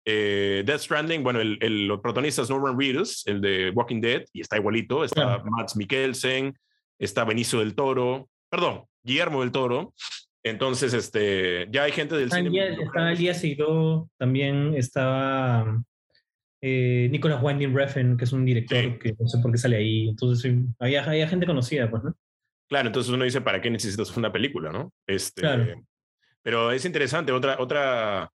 [0.06, 4.40] eh, Death Stranding, bueno, el, el, protagonista es Norman Reedus, el de Walking Dead, y
[4.40, 6.56] está igualito, está Max Mikkelsen,
[6.98, 9.92] está Benicio del Toro, perdón, Guillermo del Toro.
[10.44, 12.76] Entonces, este, ya hay gente del cine.
[12.82, 15.82] Estaba Elías Seguido, también estaba
[16.60, 20.10] eh, Nicolas Winding Refn, que es un director que no sé por qué sale ahí.
[20.10, 22.14] Entonces, había, había, gente conocida, pues, ¿no?
[22.68, 24.92] Claro, entonces uno dice, ¿para qué necesitas una película, no?
[25.06, 25.82] Este, claro.
[26.42, 27.32] Pero es interesante.
[27.32, 28.30] Otra, otra,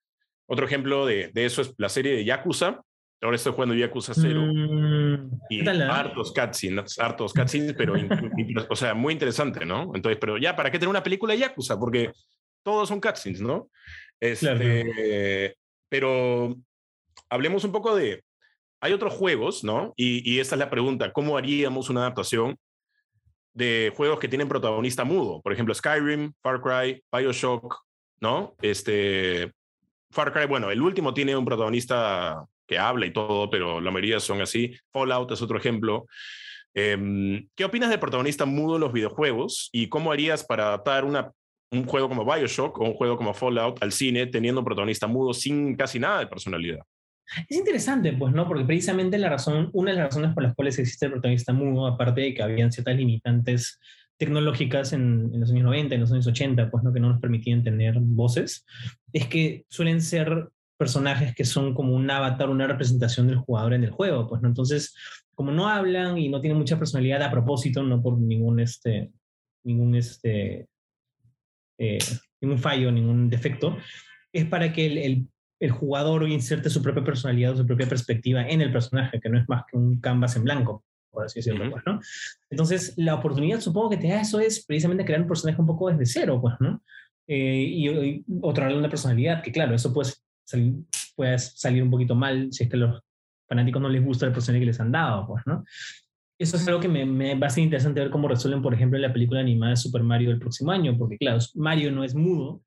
[0.45, 2.83] otro ejemplo de, de eso es la serie de Yakuza.
[3.21, 4.41] Ahora estoy jugando Yakuza 0.
[4.41, 7.95] Mm, y hartos cutscenes, hartos cutscenes, pero
[8.69, 9.91] o sea, muy interesante, ¿no?
[9.95, 11.79] Entonces, pero ya, ¿para qué tener una película de Yakuza?
[11.79, 12.11] Porque
[12.63, 13.69] todos son cutscenes, ¿no?
[14.19, 15.55] Este, claro.
[15.89, 16.55] Pero
[17.29, 18.23] hablemos un poco de,
[18.81, 19.93] hay otros juegos, ¿no?
[19.95, 22.57] Y, y, esta es la pregunta, ¿cómo haríamos una adaptación
[23.53, 25.41] de juegos que tienen protagonista mudo?
[25.41, 27.83] Por ejemplo, Skyrim, Far Cry, Bioshock,
[28.19, 28.55] ¿no?
[28.61, 29.53] Este,
[30.11, 34.19] Far Cry, bueno, el último tiene un protagonista que habla y todo, pero la mayoría
[34.19, 34.75] son así.
[34.91, 36.05] Fallout es otro ejemplo.
[36.73, 41.31] Eh, ¿Qué opinas del protagonista mudo en los videojuegos y cómo harías para adaptar una,
[41.71, 45.33] un juego como Bioshock o un juego como Fallout al cine teniendo un protagonista mudo
[45.33, 46.79] sin casi nada de personalidad?
[47.49, 48.47] Es interesante, pues, ¿no?
[48.47, 51.87] Porque precisamente la razón, una de las razones por las cuales existe el protagonista mudo,
[51.87, 53.79] aparte de que habían ciertas limitantes
[54.17, 56.93] tecnológicas en, en, los años 90, en los años 80, pues, ¿no?
[56.93, 58.65] Que no nos permitían tener voces,
[59.11, 63.83] es que suelen ser personajes que son como un avatar, una representación del jugador en
[63.83, 64.47] el juego, pues, ¿no?
[64.47, 64.95] Entonces,
[65.35, 69.11] como no hablan y no tienen mucha personalidad a propósito, no por ningún, este,
[69.63, 70.67] ningún, este,
[71.77, 71.99] eh,
[72.41, 73.77] ningún fallo, ningún defecto,
[74.31, 75.27] es para que el, el
[75.59, 79.39] el jugador inserte su propia personalidad o su propia perspectiva en el personaje, que no
[79.39, 81.99] es más que un canvas en blanco, por así decirlo, pues, ¿no?
[82.49, 85.89] Entonces, la oportunidad, supongo que te da eso es precisamente crear un personaje un poco
[85.89, 86.81] desde cero, pues, ¿no?
[87.27, 90.11] Eh, y, y otorgarle una personalidad, que claro, eso puede
[90.47, 90.73] salir,
[91.15, 93.01] puede salir un poquito mal si es que a los
[93.47, 95.63] fanáticos no les gusta el personaje que les han dado, pues, ¿no?
[96.39, 98.99] Eso es algo que me, me, va a ser interesante ver cómo resuelven, por ejemplo,
[98.99, 102.61] la película animada de Super Mario del próximo año, porque claro, Mario no es mudo,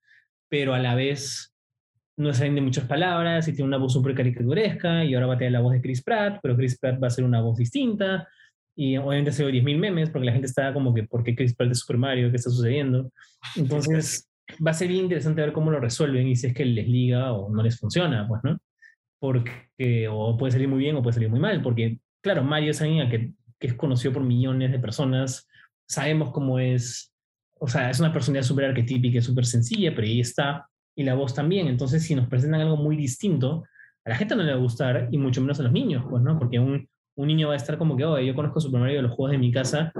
[0.49, 1.55] pero a la vez
[2.17, 5.39] no salen de muchas palabras y tiene una voz súper caricaturesca y ahora va a
[5.39, 8.29] tener la voz de Chris Pratt, pero Chris Pratt va a ser una voz distinta
[8.77, 11.55] y obviamente se dio 10.000 memes porque la gente está como que, ¿por qué Chris
[11.55, 12.31] Pratt es Super Mario?
[12.31, 13.11] ¿Qué está sucediendo?
[13.57, 14.30] Entonces,
[14.65, 17.33] va a ser bien interesante ver cómo lo resuelven y si es que les liga
[17.33, 18.59] o no les funciona, pues, ¿no?
[19.19, 22.81] Porque, o puede salir muy bien o puede salir muy mal, porque, claro, Mario es
[22.81, 25.49] alguien que, que es conocido por millones de personas,
[25.87, 27.13] sabemos cómo es,
[27.59, 31.35] o sea, es una personalidad súper arquetípica, súper sencilla, pero ahí está, y la voz
[31.35, 33.65] también, entonces si nos presentan algo muy distinto,
[34.05, 36.23] a la gente no le va a gustar, y mucho menos a los niños, pues,
[36.23, 36.39] ¿no?
[36.39, 39.03] Porque un, un niño va a estar como que, oh, yo conozco Super Mario de
[39.03, 39.93] los juegos de mi casa,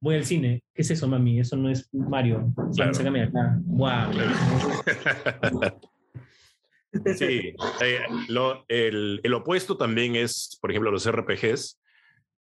[0.00, 0.62] voy al cine.
[0.74, 1.40] ¿Qué es eso, mami?
[1.40, 2.52] Eso no es Mario.
[2.74, 2.94] Claro.
[2.94, 3.58] Sácame acá.
[3.64, 4.10] Wow.
[7.16, 11.78] Sí, eh, lo, el, el, opuesto también es, por ejemplo, los RPGs,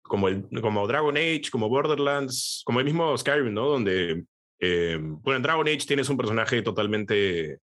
[0.02, 3.70] como, el, como Dragon Age, como Borderlands, como el mismo Skyrim, ¿no?
[3.70, 4.26] Donde,
[4.60, 7.60] eh, bueno, en Dragon Age tienes un personaje totalmente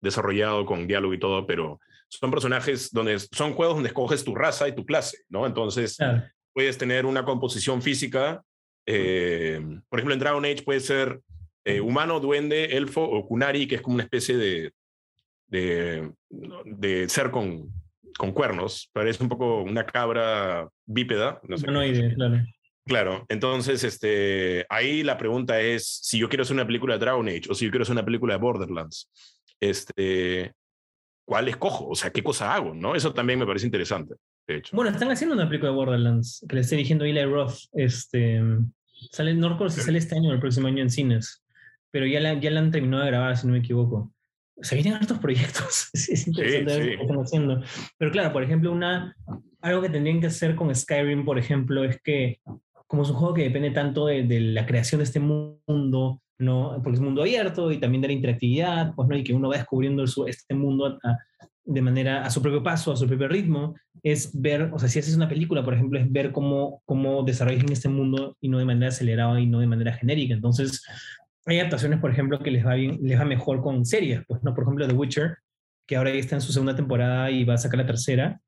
[0.00, 4.68] desarrollado con diálogo y todo, pero son personajes donde son juegos donde escoges tu raza
[4.68, 5.46] y tu clase, ¿no?
[5.46, 6.22] Entonces, claro.
[6.52, 8.42] puedes tener una composición física
[8.92, 11.20] eh, por ejemplo, en Dragon Age puede ser
[11.64, 14.72] eh, humano, duende, elfo o kunari, que es como una especie de,
[15.46, 16.10] de,
[16.64, 17.70] de ser con,
[18.18, 18.90] con cuernos.
[18.92, 21.40] Parece un poco una cabra bípeda.
[21.46, 22.44] No sé claro.
[22.86, 27.28] Claro, entonces este, ahí la pregunta es, si yo quiero hacer una película de Dragon
[27.28, 29.08] Age o si yo quiero hacer una película de Borderlands,
[29.60, 30.52] este,
[31.24, 31.88] ¿cuál escojo?
[31.88, 32.74] O sea, ¿qué cosa hago?
[32.74, 32.96] ¿no?
[32.96, 34.16] Eso también me parece interesante,
[34.48, 34.74] de hecho.
[34.74, 37.58] Bueno, están haciendo una película de Borderlands que le está dirigiendo Eli Roth.
[37.72, 38.42] Este,
[39.10, 41.44] sale, no recuerdo si sale este año o el próximo año en cines,
[41.90, 44.12] pero ya la, ya la han terminado de grabar, si no me equivoco.
[44.56, 45.90] O sea, vienen hartos proyectos.
[45.92, 47.62] es interesante ver qué están haciendo.
[47.98, 49.16] Pero claro, por ejemplo, una,
[49.60, 52.40] algo que tendrían que hacer con Skyrim, por ejemplo, es que
[52.86, 56.80] como es un juego que depende tanto de, de la creación de este mundo, ¿no?
[56.82, 59.16] Porque es un mundo abierto y también de la interactividad, pues, ¿no?
[59.16, 61.18] Y que uno va descubriendo su, este mundo a,
[61.70, 64.98] de manera a su propio paso, a su propio ritmo, es ver, o sea, si
[64.98, 68.64] haces una película, por ejemplo, es ver cómo, cómo desarrollan este mundo y no de
[68.64, 70.34] manera acelerada y no de manera genérica.
[70.34, 70.84] Entonces,
[71.46, 74.52] hay adaptaciones, por ejemplo, que les va, bien, les va mejor con series, pues, ¿no?
[74.52, 75.36] Por ejemplo, The Witcher,
[75.86, 78.40] que ahora ya está en su segunda temporada y va a sacar la tercera.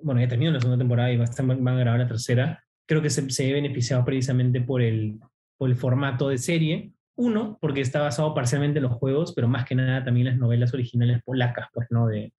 [0.00, 2.64] Bueno, ya terminó la segunda temporada y va a estar, van a grabar la tercera.
[2.86, 5.20] Creo que se, se beneficiado precisamente por el,
[5.58, 6.92] por el formato de serie.
[7.14, 10.72] Uno, porque está basado parcialmente en los juegos, pero más que nada también las novelas
[10.72, 12.06] originales polacas, pues, ¿no?
[12.06, 12.32] De,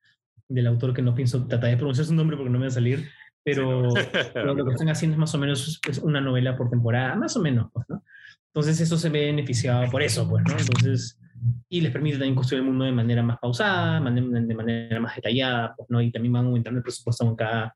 [0.54, 2.74] del autor que no pienso tratar de pronunciar su nombre porque no me va a
[2.74, 3.10] salir,
[3.44, 3.82] pero,
[4.36, 7.70] lo que están haciendo es más o menos una novela por temporada, más o menos,
[7.74, 8.04] pues, ¿no?
[8.48, 10.58] Entonces eso se ve beneficiado por eso, pues, ¿no?
[10.58, 11.20] Entonces,
[11.70, 15.74] y les permite también construir el mundo de manera más pausada, de manera más detallada,
[15.76, 16.02] pues, ¿no?
[16.02, 17.76] Y también van aumentando el presupuesto en cada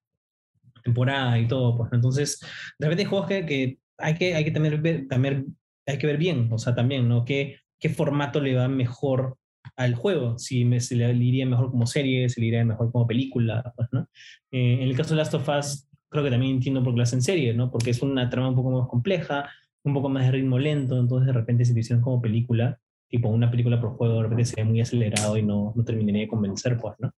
[0.84, 1.98] temporada y todo, pues, ¿no?
[1.98, 2.40] Entonces,
[2.78, 5.58] de repente hay juegos que, que, hay que hay que también ver, también
[5.88, 7.26] hay que ver bien, o sea, también, ¿no?
[7.26, 9.38] ¿Qué, qué formato le va mejor
[9.76, 13.08] al juego, si me, se le iría mejor como serie, se le iría mejor como
[13.08, 14.08] película, pues, ¿no?
[14.52, 17.04] Eh, en el caso de Last of Us, creo que también entiendo por qué lo
[17.04, 17.72] hacen serie, ¿no?
[17.72, 19.50] Porque es una trama un poco más compleja,
[19.84, 23.30] un poco más de ritmo lento, entonces de repente si lo hicieron como película, tipo
[23.30, 26.78] una película por juego, de repente sería muy acelerado y no, no terminaría de convencer,
[26.78, 27.12] pues, ¿no?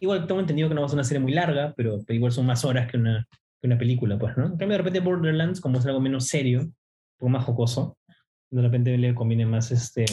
[0.00, 2.32] Igual tengo entendido que no va a ser una serie muy larga, pero, pero igual
[2.32, 3.28] son más horas que una,
[3.60, 4.46] que una película, pues, ¿no?
[4.46, 6.74] En cambio, de repente Borderlands, como es algo menos serio, un
[7.18, 7.98] poco más jocoso,
[8.50, 10.04] de repente le conviene más este,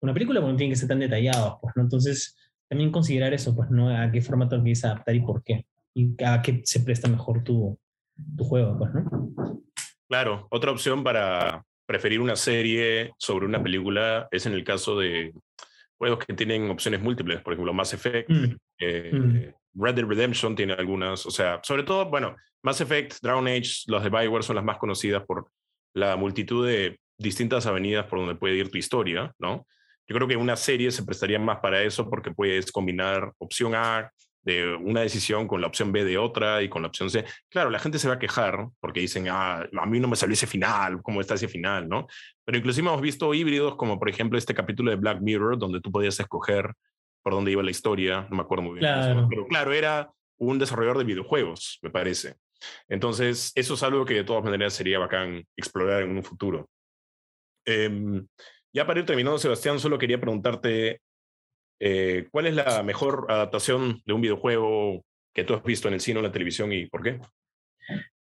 [0.00, 1.82] una película porque no tiene que ser tan detallado, pues, ¿no?
[1.82, 2.36] Entonces,
[2.68, 3.88] también considerar eso, pues, ¿no?
[3.88, 5.66] A qué formato quieres adaptar y por qué.
[5.94, 7.78] Y a qué se presta mejor tu,
[8.36, 9.62] tu juego, pues, ¿no?
[10.08, 15.32] Claro, otra opción para preferir una serie sobre una película es en el caso de
[15.96, 18.56] juegos que tienen opciones múltiples, por ejemplo, Mass Effect, mm.
[18.80, 19.82] Eh, mm.
[19.82, 24.02] Red Dead Redemption tiene algunas, o sea, sobre todo, bueno, Mass Effect, Dragon Age, los
[24.02, 25.50] de Bioware son las más conocidas por
[25.94, 29.66] la multitud de distintas avenidas por donde puede ir tu historia, ¿no?
[30.06, 34.10] Yo creo que una serie se prestaría más para eso porque puedes combinar opción A
[34.42, 37.26] de una decisión con la opción B de otra y con la opción C.
[37.50, 40.32] Claro, la gente se va a quejar porque dicen, ah, a mí no me salió
[40.32, 41.88] ese final, ¿cómo está ese final?
[41.88, 42.06] ¿no?
[42.44, 45.92] Pero inclusive hemos visto híbridos como por ejemplo este capítulo de Black Mirror donde tú
[45.92, 46.72] podías escoger
[47.22, 48.90] por dónde iba la historia, no me acuerdo muy bien.
[48.90, 49.26] Claro.
[49.28, 52.36] Pero claro, era un desarrollador de videojuegos, me parece.
[52.88, 56.68] Entonces, eso es algo que de todas maneras sería bacán explorar en un futuro.
[57.68, 58.22] Eh,
[58.72, 61.02] ya para ir terminando, Sebastián, solo quería preguntarte,
[61.80, 65.04] eh, ¿cuál es la mejor adaptación de un videojuego
[65.34, 67.20] que tú has visto en el cine o en la televisión y por qué?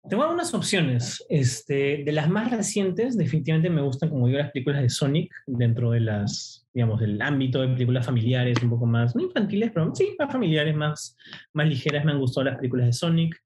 [0.07, 1.25] Tengo algunas opciones.
[1.29, 5.91] Este, de las más recientes, definitivamente me gustan, como digo, las películas de Sonic dentro
[5.91, 10.15] de las, digamos, del ámbito de películas familiares, un poco más, no infantiles, pero sí,
[10.19, 11.17] más familiares, más,
[11.53, 12.05] más ligeras.
[12.05, 13.41] Me han gustado las películas de Sonic.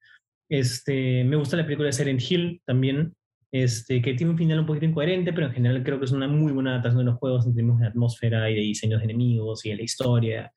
[0.50, 3.14] Este, me gusta la película de Silent Hill también
[3.52, 6.28] este, que tiene un final un poquito incoherente, pero en general creo que es una
[6.28, 9.66] muy buena adaptación de los juegos en términos de atmósfera y de diseños de enemigos
[9.66, 10.52] y de la historia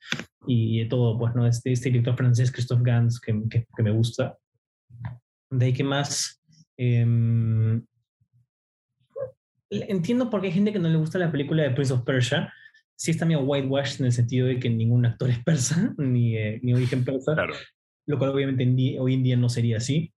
[0.46, 1.46] y de todo, pues, ¿no?
[1.46, 4.36] Este, este director francés, Christophe Gans, que, que, que me gusta.
[5.50, 6.42] De ahí que más...
[6.76, 7.80] Eh,
[9.70, 12.52] entiendo por qué hay gente que no le gusta la película de Prince of Persia.
[12.96, 16.60] sí está medio whitewashed en el sentido de que ningún actor es persa, ni, eh,
[16.62, 17.54] ni origen persa, Claro.
[18.06, 20.12] lo cual obviamente hoy en día no sería así,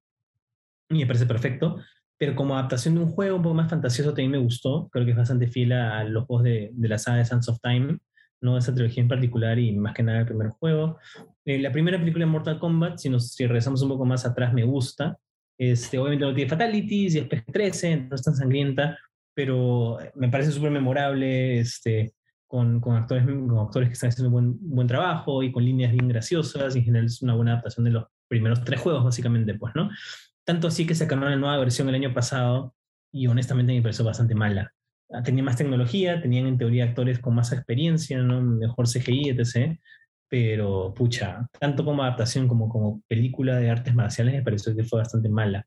[0.90, 1.80] y me parece perfecto,
[2.18, 5.11] pero como adaptación de un juego un poco más fantasioso también me gustó, creo que
[5.12, 7.98] es bastante fiel a, los juegos de, de la saga de Sands of Time,
[8.42, 10.98] no esa trilogía en particular y más que nada el primer juego.
[11.44, 14.53] Eh, la primera película de Mortal Kombat, si, nos, si regresamos un poco más atrás,
[14.53, 15.16] me gusta.
[15.57, 18.98] Este, obviamente no tiene fatalities y es PG-13, no es tan sangrienta,
[19.33, 22.14] pero me parece súper memorable, este,
[22.46, 25.92] con, con, actores, con actores que están haciendo un buen, buen trabajo y con líneas
[25.92, 29.55] bien graciosas, y en general es una buena adaptación de los primeros tres juegos, básicamente,
[29.55, 29.88] pues, ¿no?
[30.44, 32.74] Tanto así que sacaron una nueva versión el año pasado
[33.12, 34.72] y honestamente me pareció bastante mala.
[35.11, 38.40] Ah, Tenía más tecnología, tenían en teoría actores con más experiencia, ¿no?
[38.40, 39.78] mejor CGI, etc.
[40.28, 45.00] Pero, pucha, tanto como adaptación como como película de artes marciales me pareció que fue
[45.00, 45.66] bastante mala.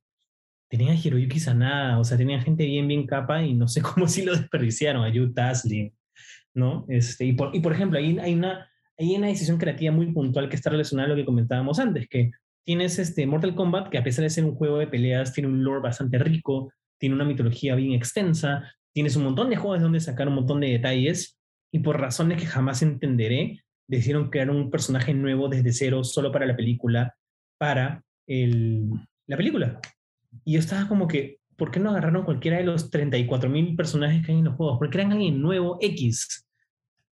[0.69, 4.07] Tenían a Hiroyuki Sanada, o sea, tenían gente bien, bien capa y no sé cómo
[4.07, 5.33] si lo desperdiciaron, a Yu
[6.55, 6.85] ¿no?
[6.89, 10.49] Este, y, por, y por ejemplo, ahí hay una, hay una decisión creativa muy puntual
[10.49, 12.31] que está relacionada a lo que comentábamos antes, que
[12.65, 15.63] tienes este Mortal Kombat, que a pesar de ser un juego de peleas, tiene un
[15.63, 19.99] lore bastante rico, tiene una mitología bien extensa, tienes un montón de juegos de donde
[19.99, 21.37] sacar un montón de detalles,
[21.71, 26.45] y por razones que jamás entenderé, decidieron crear un personaje nuevo desde cero, solo para
[26.45, 27.15] la película,
[27.57, 28.89] para el,
[29.27, 29.79] la película.
[30.43, 34.31] Y yo estaba como que, ¿por qué no agarraron cualquiera de los 34.000 personajes que
[34.31, 34.77] hay en los juegos?
[34.79, 36.47] Porque eran alguien nuevo X.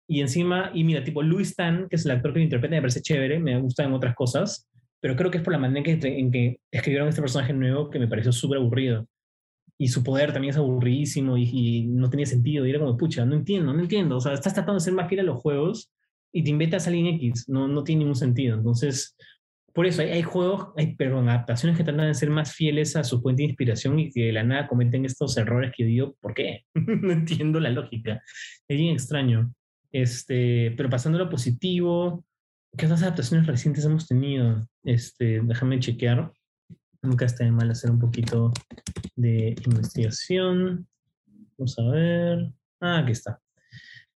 [0.09, 2.81] Y encima, y mira, tipo Louis Tan, que es el actor que lo interpreta, me
[2.81, 4.69] parece chévere, me gusta en otras cosas,
[5.03, 7.91] pero creo que es por la manera en que, en que escribieron este personaje nuevo
[7.91, 9.09] que me pareció súper aburrido.
[9.77, 12.65] Y su poder también es aburridísimo y, y, no tenía sentido.
[12.65, 14.17] Y era como, pucha, no entiendo, no entiendo.
[14.17, 15.91] O sea, estás tratando de ser más fiel a los juegos
[16.33, 17.49] y te inventas a alguien X.
[17.49, 18.57] No, no tiene ningún sentido.
[18.57, 19.17] Entonces,
[19.73, 23.03] por eso hay, hay juegos, hay, perdón, adaptaciones que tratan de ser más fieles a
[23.03, 26.33] su fuente de inspiración y que de la nada cometen estos errores que digo, ¿por
[26.33, 26.65] qué?
[26.75, 28.23] no entiendo la lógica.
[28.69, 29.53] Es bien extraño.
[29.91, 32.25] Este, pero pasando a lo positivo,
[32.77, 34.67] ¿qué otras adaptaciones recientes hemos tenido?
[34.85, 36.33] Este, déjame chequear.
[37.03, 38.53] Nunca está de mal hacer un poquito
[39.17, 40.87] de investigación.
[41.59, 42.53] Vamos a ver.
[42.81, 43.41] Ah, aquí está.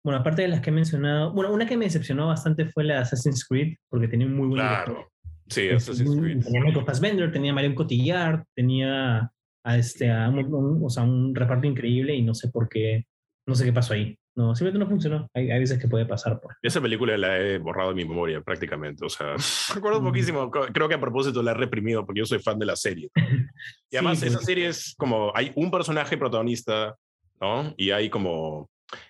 [0.03, 2.99] Bueno, aparte de las que he mencionado, bueno, una que me decepcionó bastante fue la
[2.99, 4.91] Assassin's Creed, porque tenía muy buen Claro.
[4.93, 5.11] director.
[5.47, 6.43] Sí, Assassin's Creed.
[6.43, 9.31] Tenía Michael Fassbender, tenía Marion Cotillard, tenía
[9.65, 13.05] a, este, a un, un, o sea, un reparto increíble y no sé por qué,
[13.47, 14.17] no sé qué pasó ahí.
[14.35, 15.29] No, simplemente no funcionó.
[15.35, 16.39] Hay, hay veces que puede pasar.
[16.41, 16.57] Pues.
[16.63, 19.05] Esa película la he borrado de mi memoria prácticamente.
[19.05, 19.35] O sea,
[19.75, 20.05] recuerdo Mm.
[20.05, 20.49] poquísimo.
[20.51, 23.09] Creo que a propósito la he reprimido porque yo soy fan de la serie.
[23.91, 24.45] Y además, Sí, esa pues.
[24.47, 26.95] serie es como: hay un personaje protagonista,
[27.39, 27.73] ¿no?
[27.77, 28.69] Y hay como.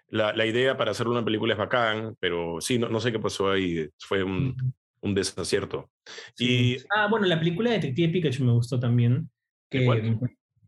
[0.10, 3.20] La, la idea para hacer una película es bacán, pero sí, no, no sé qué
[3.20, 3.88] pasó ahí.
[4.00, 4.56] Fue un,
[5.02, 5.90] un desacierto.
[6.36, 6.76] Sí.
[6.76, 9.30] Y Ah, bueno, la película de Detective Pikachu me gustó también.
[9.70, 10.20] Que, ¿Cuál?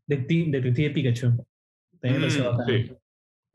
[0.08, 1.46] Detective, Pikachu.
[2.02, 2.98] También me pareció Mm, bacán.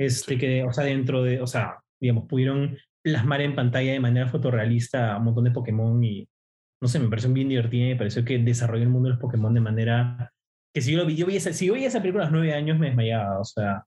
[0.00, 0.38] Este, Sí.
[0.40, 5.16] que, o sea, dentro de, o sea, digamos, pudieron plasmar en pantalla de manera fotorrealista
[5.18, 6.26] un montón de Pokémon y,
[6.80, 9.20] no sé, me pareció bien divertida y me pareció que desarrolló el mundo de los
[9.20, 10.32] Pokémon de manera
[10.72, 12.32] que si yo, lo vi, yo vi esa, si yo veía esa película a los
[12.32, 13.84] nueve años me desmayaba, o sea,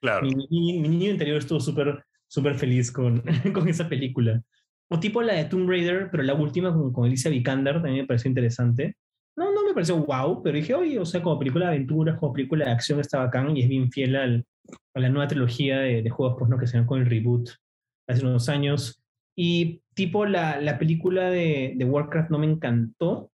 [0.00, 0.26] claro.
[0.26, 3.22] mi, mi- mi niño interior estuvo súper súper feliz con,
[3.54, 4.42] con esa película.
[4.90, 8.06] O tipo la de Tomb Raider, pero la última con, con Alicia Vikander también me
[8.06, 8.96] pareció interesante.
[9.36, 12.32] No, no me pareció wow, pero dije, oye, o sea, como película de aventuras, como
[12.34, 14.44] película de acción está bacán y es bien fiel al,
[14.94, 16.58] a la nueva trilogía de, de juegos pues, ¿no?
[16.58, 17.48] que se dio con el reboot
[18.08, 19.02] hace unos años.
[19.34, 23.30] Y tipo la, la película de, de Warcraft no me encantó,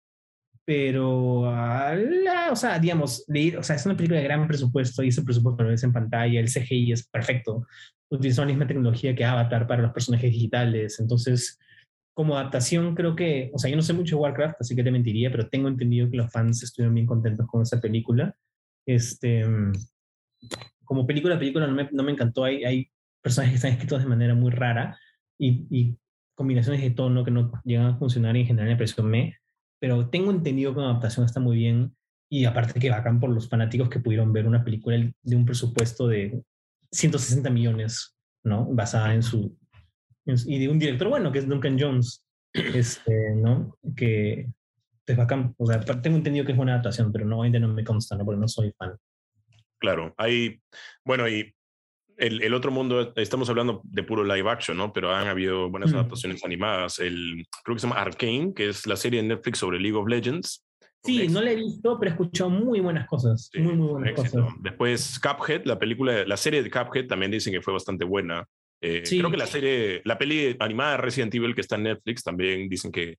[0.65, 5.01] pero, ah, la- o sea, digamos, leí- o sea, es una película de gran presupuesto
[5.03, 7.65] y ese presupuesto lo ves en pantalla, el CGI es perfecto,
[8.11, 11.57] utilizó la misma tecnología que Avatar para los personajes digitales, entonces,
[12.17, 14.89] como adaptación creo que, o sea, yo no sé mucho de Warcraft, así que te
[14.89, 18.35] mentiría, pero tengo entendido que los fans estuvieron bien contentos con esa película.
[18.87, 19.45] Este,
[20.83, 22.89] como película, película no me, no me encantó, hay, hay
[23.21, 24.97] personajes que están escritos de manera muy rara
[25.37, 25.95] y, y
[26.33, 29.37] combinaciones de tono que no llegan a funcionar y en general me pareció me,
[29.79, 31.95] pero tengo entendido que la adaptación está muy bien
[32.31, 36.07] y aparte que bacán por los fanáticos que pudieron ver una película de un presupuesto
[36.07, 36.41] de
[36.91, 38.65] 160 millones, ¿no?
[38.65, 39.55] Basada en su...
[40.45, 42.23] y de un director bueno, que es Duncan Jones,
[42.53, 43.77] este, ¿no?
[43.95, 44.47] Que
[45.05, 45.53] es bacán.
[45.57, 48.25] O sea, tengo entendido que es buena adaptación, pero no, obviamente no me consta, ¿no?
[48.25, 48.95] Porque no soy fan.
[49.79, 50.59] Claro, hay,
[51.05, 51.53] bueno, y
[52.17, 54.91] el, el otro mundo, estamos hablando de puro live action, ¿no?
[54.91, 55.95] Pero han habido buenas Mm.
[55.95, 56.99] adaptaciones animadas.
[56.99, 60.07] El, creo que se llama Arcane, que es la serie de Netflix sobre League of
[60.07, 60.63] Legends.
[61.03, 63.49] Sí, no la he visto, pero he escuchado muy buenas cosas.
[63.53, 64.45] Sí, muy, muy buenas cosas.
[64.61, 68.45] Después Cuphead, la película, la serie de Cuphead también dicen que fue bastante buena.
[68.81, 69.17] Eh, Sí.
[69.19, 72.69] Creo que la serie, la peli animada de Resident Evil que está en Netflix también
[72.69, 73.17] dicen que,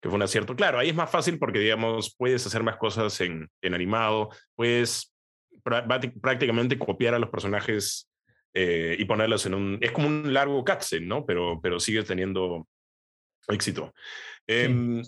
[0.00, 0.54] que fue un acierto.
[0.56, 5.14] Claro, ahí es más fácil porque, digamos, puedes hacer más cosas en, en animado, puedes
[5.64, 8.10] prá- prá- prácticamente copiar a los personajes
[8.58, 9.78] y ponerlas en un...
[9.82, 11.26] Es como un largo cutscene, ¿no?
[11.26, 12.66] Pero, pero sigue teniendo
[13.48, 13.92] éxito.
[14.46, 15.02] Em,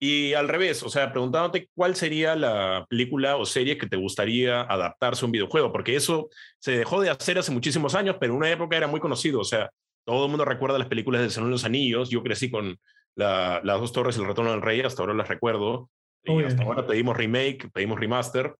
[0.00, 4.62] y al revés, o sea, preguntándote cuál sería la película o serie que te gustaría
[4.62, 6.28] adaptarse a un videojuego, porque eso
[6.58, 9.44] se dejó de hacer hace muchísimos años, pero en una época era muy conocido, o
[9.44, 9.70] sea,
[10.04, 12.78] todo el mundo recuerda las películas de Señor de los Anillos, yo crecí con
[13.16, 15.90] las dos torres y el retorno del rey, hasta ahora las recuerdo,
[16.22, 18.54] y hasta ahora pedimos remake, pedimos remaster,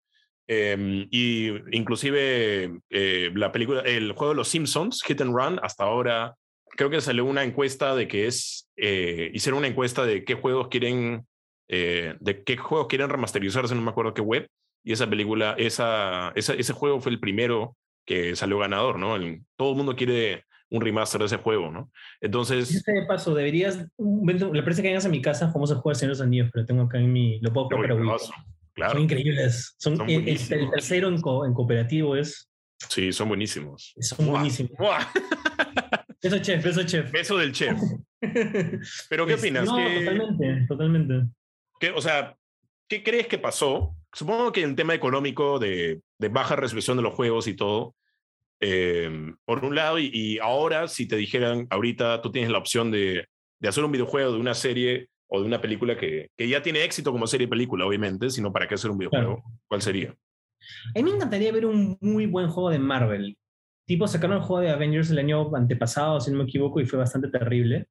[0.47, 5.85] eh, y inclusive eh, la película, el juego de los Simpsons, Hit and Run, hasta
[5.85, 6.35] ahora
[6.71, 10.67] creo que salió una encuesta de que es, eh, hicieron una encuesta de qué juegos
[10.69, 11.25] quieren,
[11.67, 14.47] eh, de qué juegos quieren remasterizarse, no me acuerdo qué web,
[14.83, 19.15] y esa película, esa, esa, ese juego fue el primero que salió ganador, ¿no?
[19.55, 21.91] todo el mundo quiere un remaster de ese juego, ¿no?
[22.21, 22.73] Entonces...
[22.73, 26.19] Este paso, deberías, le parece que vengas a mi casa, cómo se juega Señor de
[26.19, 28.17] los Anillos, pero tengo acá en mi, lo puedo jugar para
[28.73, 28.93] Claro.
[28.93, 29.75] Son increíbles.
[29.77, 32.49] Son, el, el, tercero en, en, cooperativo es...
[32.87, 33.93] Sí, son buenísimos.
[33.99, 34.71] Son buenísimos.
[36.21, 37.13] Eso chef, eso chef.
[37.13, 37.77] Eso del chef.
[39.09, 39.65] Pero ¿qué opinas?
[39.65, 41.13] No, totalmente, totalmente.
[41.79, 42.35] ¿Qué, o sea,
[42.87, 43.95] ¿qué crees que pasó?
[44.11, 47.95] Supongo que en tema económico de, de baja resolución de los juegos y todo,
[48.59, 53.25] eh, por un lado, y, ahora si te dijeran, ahorita tú tienes la opción de,
[53.59, 56.83] de, hacer un videojuego de una serie o de una película que, que ya tiene
[56.83, 60.13] éxito como serie y película, obviamente, sino para qué hacer un videojuego, ¿cuál sería?
[60.93, 63.37] A mí me encantaría ver un muy buen juego de Marvel
[63.89, 66.99] tipo sacaron el juego de Avengers el año antepasado, si no me equivoco, y fue
[66.99, 67.87] bastante terrible.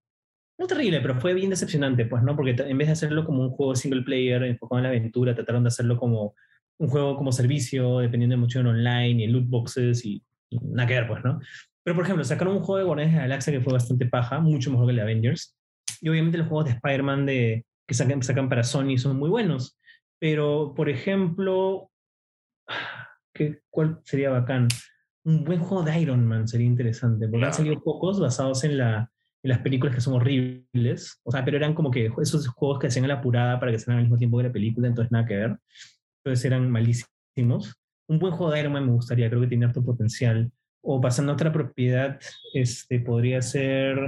[0.56, 2.36] No terrible, pero fue bien decepcionante, pues, ¿no?
[2.36, 5.64] Porque en vez de hacerlo como un juego single player enfocado en la aventura, trataron
[5.64, 6.36] de hacerlo como
[6.78, 10.22] un juego como servicio, dependiendo de mucho en online y en loot boxes y
[10.52, 11.40] nada que ver, pues, ¿no?
[11.82, 14.38] Pero, por ejemplo, sacaron un juego de Guardianes de la Galaxia que fue bastante paja,
[14.38, 15.58] mucho mejor que el de Avengers.
[16.00, 19.76] Y obviamente los juegos de Spider-Man de, que sacan, sacan para Sony son muy buenos.
[20.20, 21.90] Pero, por ejemplo,
[23.34, 24.68] ¿qué, ¿cuál sería bacán?
[25.28, 29.12] Un buen juego de Iron Man sería interesante, porque han salido pocos basados en, la,
[29.42, 32.86] en, las películas que son horribles, o sea, pero eran como que esos juegos que
[32.86, 35.26] hacían a la apurada para que salgan al mismo tiempo que la película, entonces nada
[35.26, 35.58] que ver.
[36.24, 37.74] Entonces eran malísimos.
[38.08, 40.50] Un buen juego de Iron Man me gustaría, creo que tiene harto potencial.
[40.80, 42.18] O pasando a otra propiedad,
[42.54, 43.98] este, podría ser...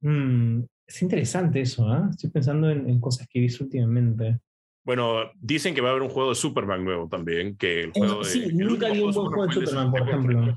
[0.00, 2.08] Hmm, es interesante eso, ¿ah?
[2.10, 4.40] Estoy pensando en, en, cosas que he visto últimamente.
[4.88, 8.24] Bueno, dicen que va a haber un juego de Superman nuevo también, que el juego
[8.24, 10.56] sí, de, nunca había un buen juego de Superman, por ejemplo.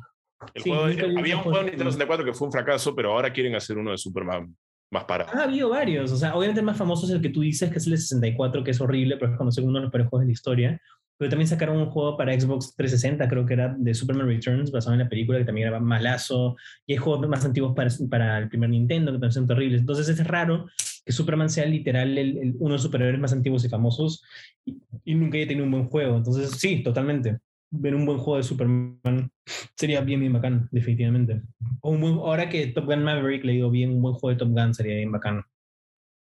[1.18, 3.92] había un juego de Nintendo 64 que fue un fracaso, pero ahora quieren hacer uno
[3.92, 4.56] de Superman
[4.90, 5.26] más para.
[5.26, 7.80] Ha habido varios, o sea, obviamente el más famoso es el que tú dices, que
[7.80, 10.22] es el de 64, que es horrible, pero es como uno de los peores juegos
[10.22, 10.82] de la historia.
[11.18, 14.94] Pero también sacaron un juego para Xbox 360, creo que era de Superman Returns, basado
[14.94, 16.56] en la película, que también era malazo.
[16.88, 19.82] Y hay juegos más antiguos para, para el primer Nintendo, que también son terribles.
[19.82, 20.68] Entonces es raro
[21.06, 24.24] que Superman sea literal el, uno de los superhéroes más antiguos y famosos
[24.66, 26.18] y, nunca haya tenido un buen juego.
[26.18, 27.40] Entonces, sí, totalmente.
[27.72, 29.32] Ver un buen juego de Superman
[29.76, 31.42] sería bien, bien bacán, definitivamente.
[31.82, 34.40] O un buen, ahora que Top Gun Maverick le dio bien, un buen juego de
[34.40, 35.44] Top Gun sería bien bacán.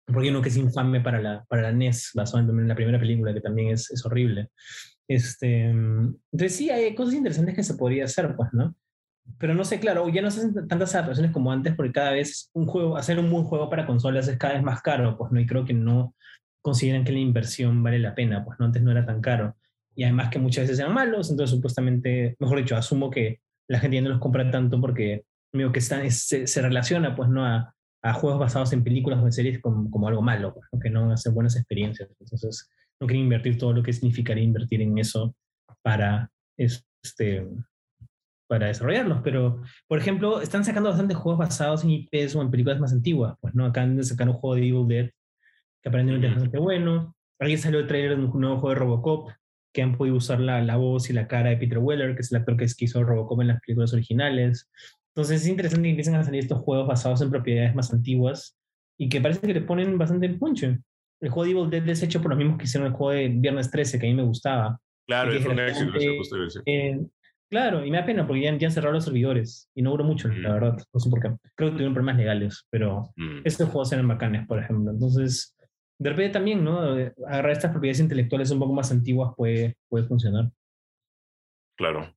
[0.05, 3.33] Porque uno que es infame para la, para la NES, basado en la primera película,
[3.33, 4.49] que también es, es horrible.
[5.07, 8.75] Este, entonces sí, hay cosas interesantes que se podría hacer, pues, ¿no?
[9.37, 12.49] Pero no sé, claro, ya no se hacen tantas adaptaciones como antes porque cada vez
[12.53, 15.39] un juego, hacer un buen juego para consolas es cada vez más caro, pues no,
[15.39, 16.15] y creo que no
[16.61, 19.55] consideran que la inversión vale la pena, pues no, antes no era tan caro.
[19.95, 23.97] Y además que muchas veces eran malos, entonces supuestamente, mejor dicho, asumo que la gente
[23.97, 25.23] ya no los compra tanto porque
[25.53, 27.73] medio que están, se, relaciona, pues no, a,
[28.13, 31.33] juegos basados en películas o en series como, como algo malo, pues, que no hacen
[31.33, 32.09] buenas experiencias.
[32.19, 32.69] Entonces,
[32.99, 35.35] no quieren invertir todo lo que significaría invertir en eso
[35.81, 37.45] para este,
[38.49, 42.79] para desarrollarlos, pero por ejemplo, están sacando bastantes juegos basados en IPs o en películas
[42.79, 45.09] más antiguas, pues no, acaban de sacar un juego de Evil Dead
[45.81, 49.29] que aparentemente es bastante bueno, alguien salió el trailer de un nuevo juego de Robocop,
[49.71, 52.31] que han podido usar la, la, voz y la cara de Peter Weller, que es
[52.31, 54.69] el actor que hizo Robocop en las películas originales.
[55.13, 58.57] Entonces es interesante que empiecen a salir estos juegos basados en propiedades más antiguas
[58.97, 60.79] y que parece que le ponen bastante punche.
[61.21, 63.29] El juego de Evil Dead es hecho por los mismos que hicieron el juego de
[63.29, 64.79] Viernes 13, que a mí me gustaba.
[65.05, 65.91] Claro, es un éxito,
[66.65, 66.99] eh,
[67.49, 70.27] Claro, y me da pena porque ya, ya cerraron los servidores y no duró mucho,
[70.27, 70.53] la mm.
[70.53, 70.77] verdad.
[70.93, 71.29] No sé por qué.
[71.55, 73.41] Creo que tuvieron problemas legales, pero mm.
[73.43, 74.91] estos juegos eran bacanes, por ejemplo.
[74.91, 75.55] Entonces,
[75.97, 76.79] de repente también, ¿no?
[77.27, 80.51] Agarrar estas propiedades intelectuales un poco más antiguas puede, puede funcionar.
[81.75, 82.13] Claro.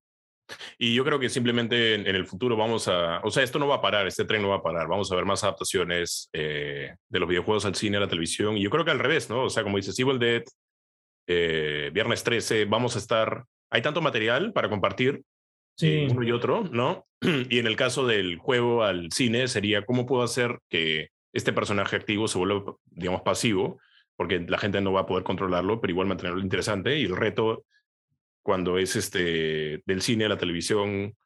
[0.76, 3.76] Y yo creo que simplemente en, el futuro vamos a, o sea, esto no va
[3.76, 7.18] a parar, este tren no va a parar, vamos a ver más adaptaciones eh, de
[7.18, 9.44] los videojuegos al cine, a la televisión, y yo creo que al revés, ¿no?
[9.44, 10.42] O sea, como dices, Evil Dead,
[11.26, 15.24] eh, Viernes 13, vamos a estar hay tanto material para compartir
[15.76, 16.06] sí.
[16.10, 17.06] uno y otro, ¿no?
[17.50, 21.96] Y en el caso del juego al cine sería cómo puedo hacer que este personaje
[21.96, 23.80] activo se vuelva, digamos, pasivo,
[24.14, 26.98] porque la gente no va a poder controlarlo, pero igual mantenerlo interesante.
[26.98, 27.64] Y el reto
[28.42, 31.16] cuando es este, del cine a la televisión,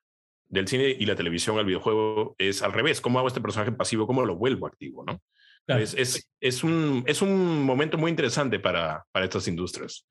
[0.49, 3.01] del cine y la televisión al videojuego, es al revés.
[3.01, 4.07] ¿Cómo hago este personaje pasivo?
[4.07, 5.05] ¿Cómo lo vuelvo activo?
[5.05, 5.21] ¿no?
[5.67, 10.07] Es, es, es, un, es un momento muy interesante para, para estas industrias.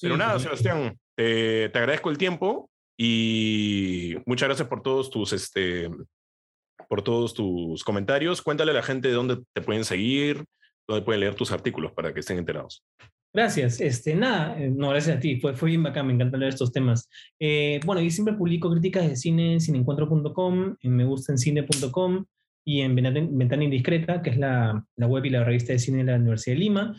[0.00, 5.90] Pero nada, Sebastián, te, te, agradezco el tiempo y muchas gracias por todos tus, este,
[6.88, 8.40] por todos tus comentarios.
[8.40, 10.42] Cuéntale a la gente de dónde te pueden seguir,
[10.88, 12.82] dónde pueden leer tus artículos para que estén enterados.
[13.34, 13.82] Gracias.
[13.82, 15.38] Este, nada, eh, no, gracias a ti.
[15.38, 17.06] Fue, fue bien bacán, me encanta leer estos temas.
[17.38, 22.24] Eh, bueno, yo siempre publico críticas de cine en cineencuentro.com, en megustaencine.com
[22.64, 26.04] y en Ventana Indiscreta, que es la, la, web y la revista de cine de
[26.04, 26.96] la Universidad de Lima.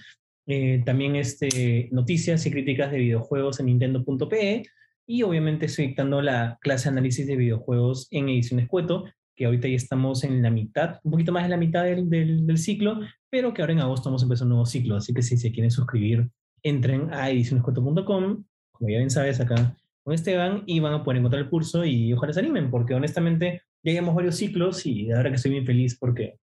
[0.54, 4.64] Eh, también este, noticias y críticas de videojuegos en nintendo.pe.
[5.08, 9.78] Y obviamente estoy dictando la clase análisis de videojuegos en Ediciones Cueto, que ahorita ya
[9.78, 13.00] estamos en la mitad, un poquito más de la mitad del, del, del ciclo,
[13.30, 14.98] pero que ahora en agosto vamos a empezar un nuevo ciclo.
[14.98, 16.30] Así que si se quieren suscribir,
[16.64, 21.44] entren a edicionescueto.com, como ya bien sabes, acá con Esteban, y van a poder encontrar
[21.44, 25.36] el curso y ojalá se animen, porque honestamente ya llevamos varios ciclos y verdad que
[25.38, 26.41] estoy bien feliz porque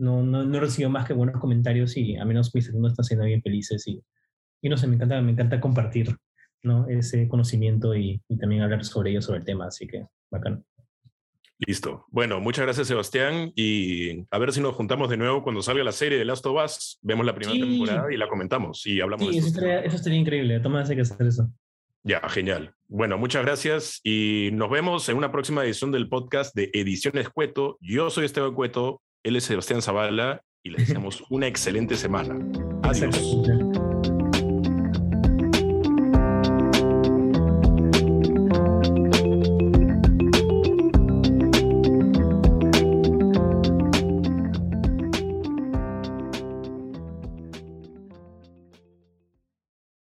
[0.00, 3.26] no, no, no recibo más que buenos comentarios y a menos mis alumnos están siendo
[3.26, 4.02] bien felices y,
[4.62, 6.16] y no sé, me encanta, me encanta compartir
[6.62, 6.88] ¿no?
[6.88, 10.64] ese conocimiento y, y también hablar sobre ello, sobre el tema, así que bacán.
[11.66, 12.06] Listo.
[12.08, 13.52] Bueno, muchas gracias, Sebastián.
[13.54, 16.64] Y a ver si nos juntamos de nuevo cuando salga la serie de Last of
[16.64, 16.98] Us.
[17.02, 17.60] Vemos la primera sí.
[17.60, 20.58] temporada y la comentamos y hablamos sí, de eso estaría, eso estaría increíble.
[20.60, 21.50] Toma, hay que hacer eso.
[22.02, 22.72] Ya, genial.
[22.88, 27.76] Bueno, muchas gracias y nos vemos en una próxima edición del podcast de Ediciones Cueto.
[27.82, 32.38] Yo soy Esteban Cueto, él es Sebastián Zavala y le deseamos una excelente semana.
[32.82, 33.69] Adiós.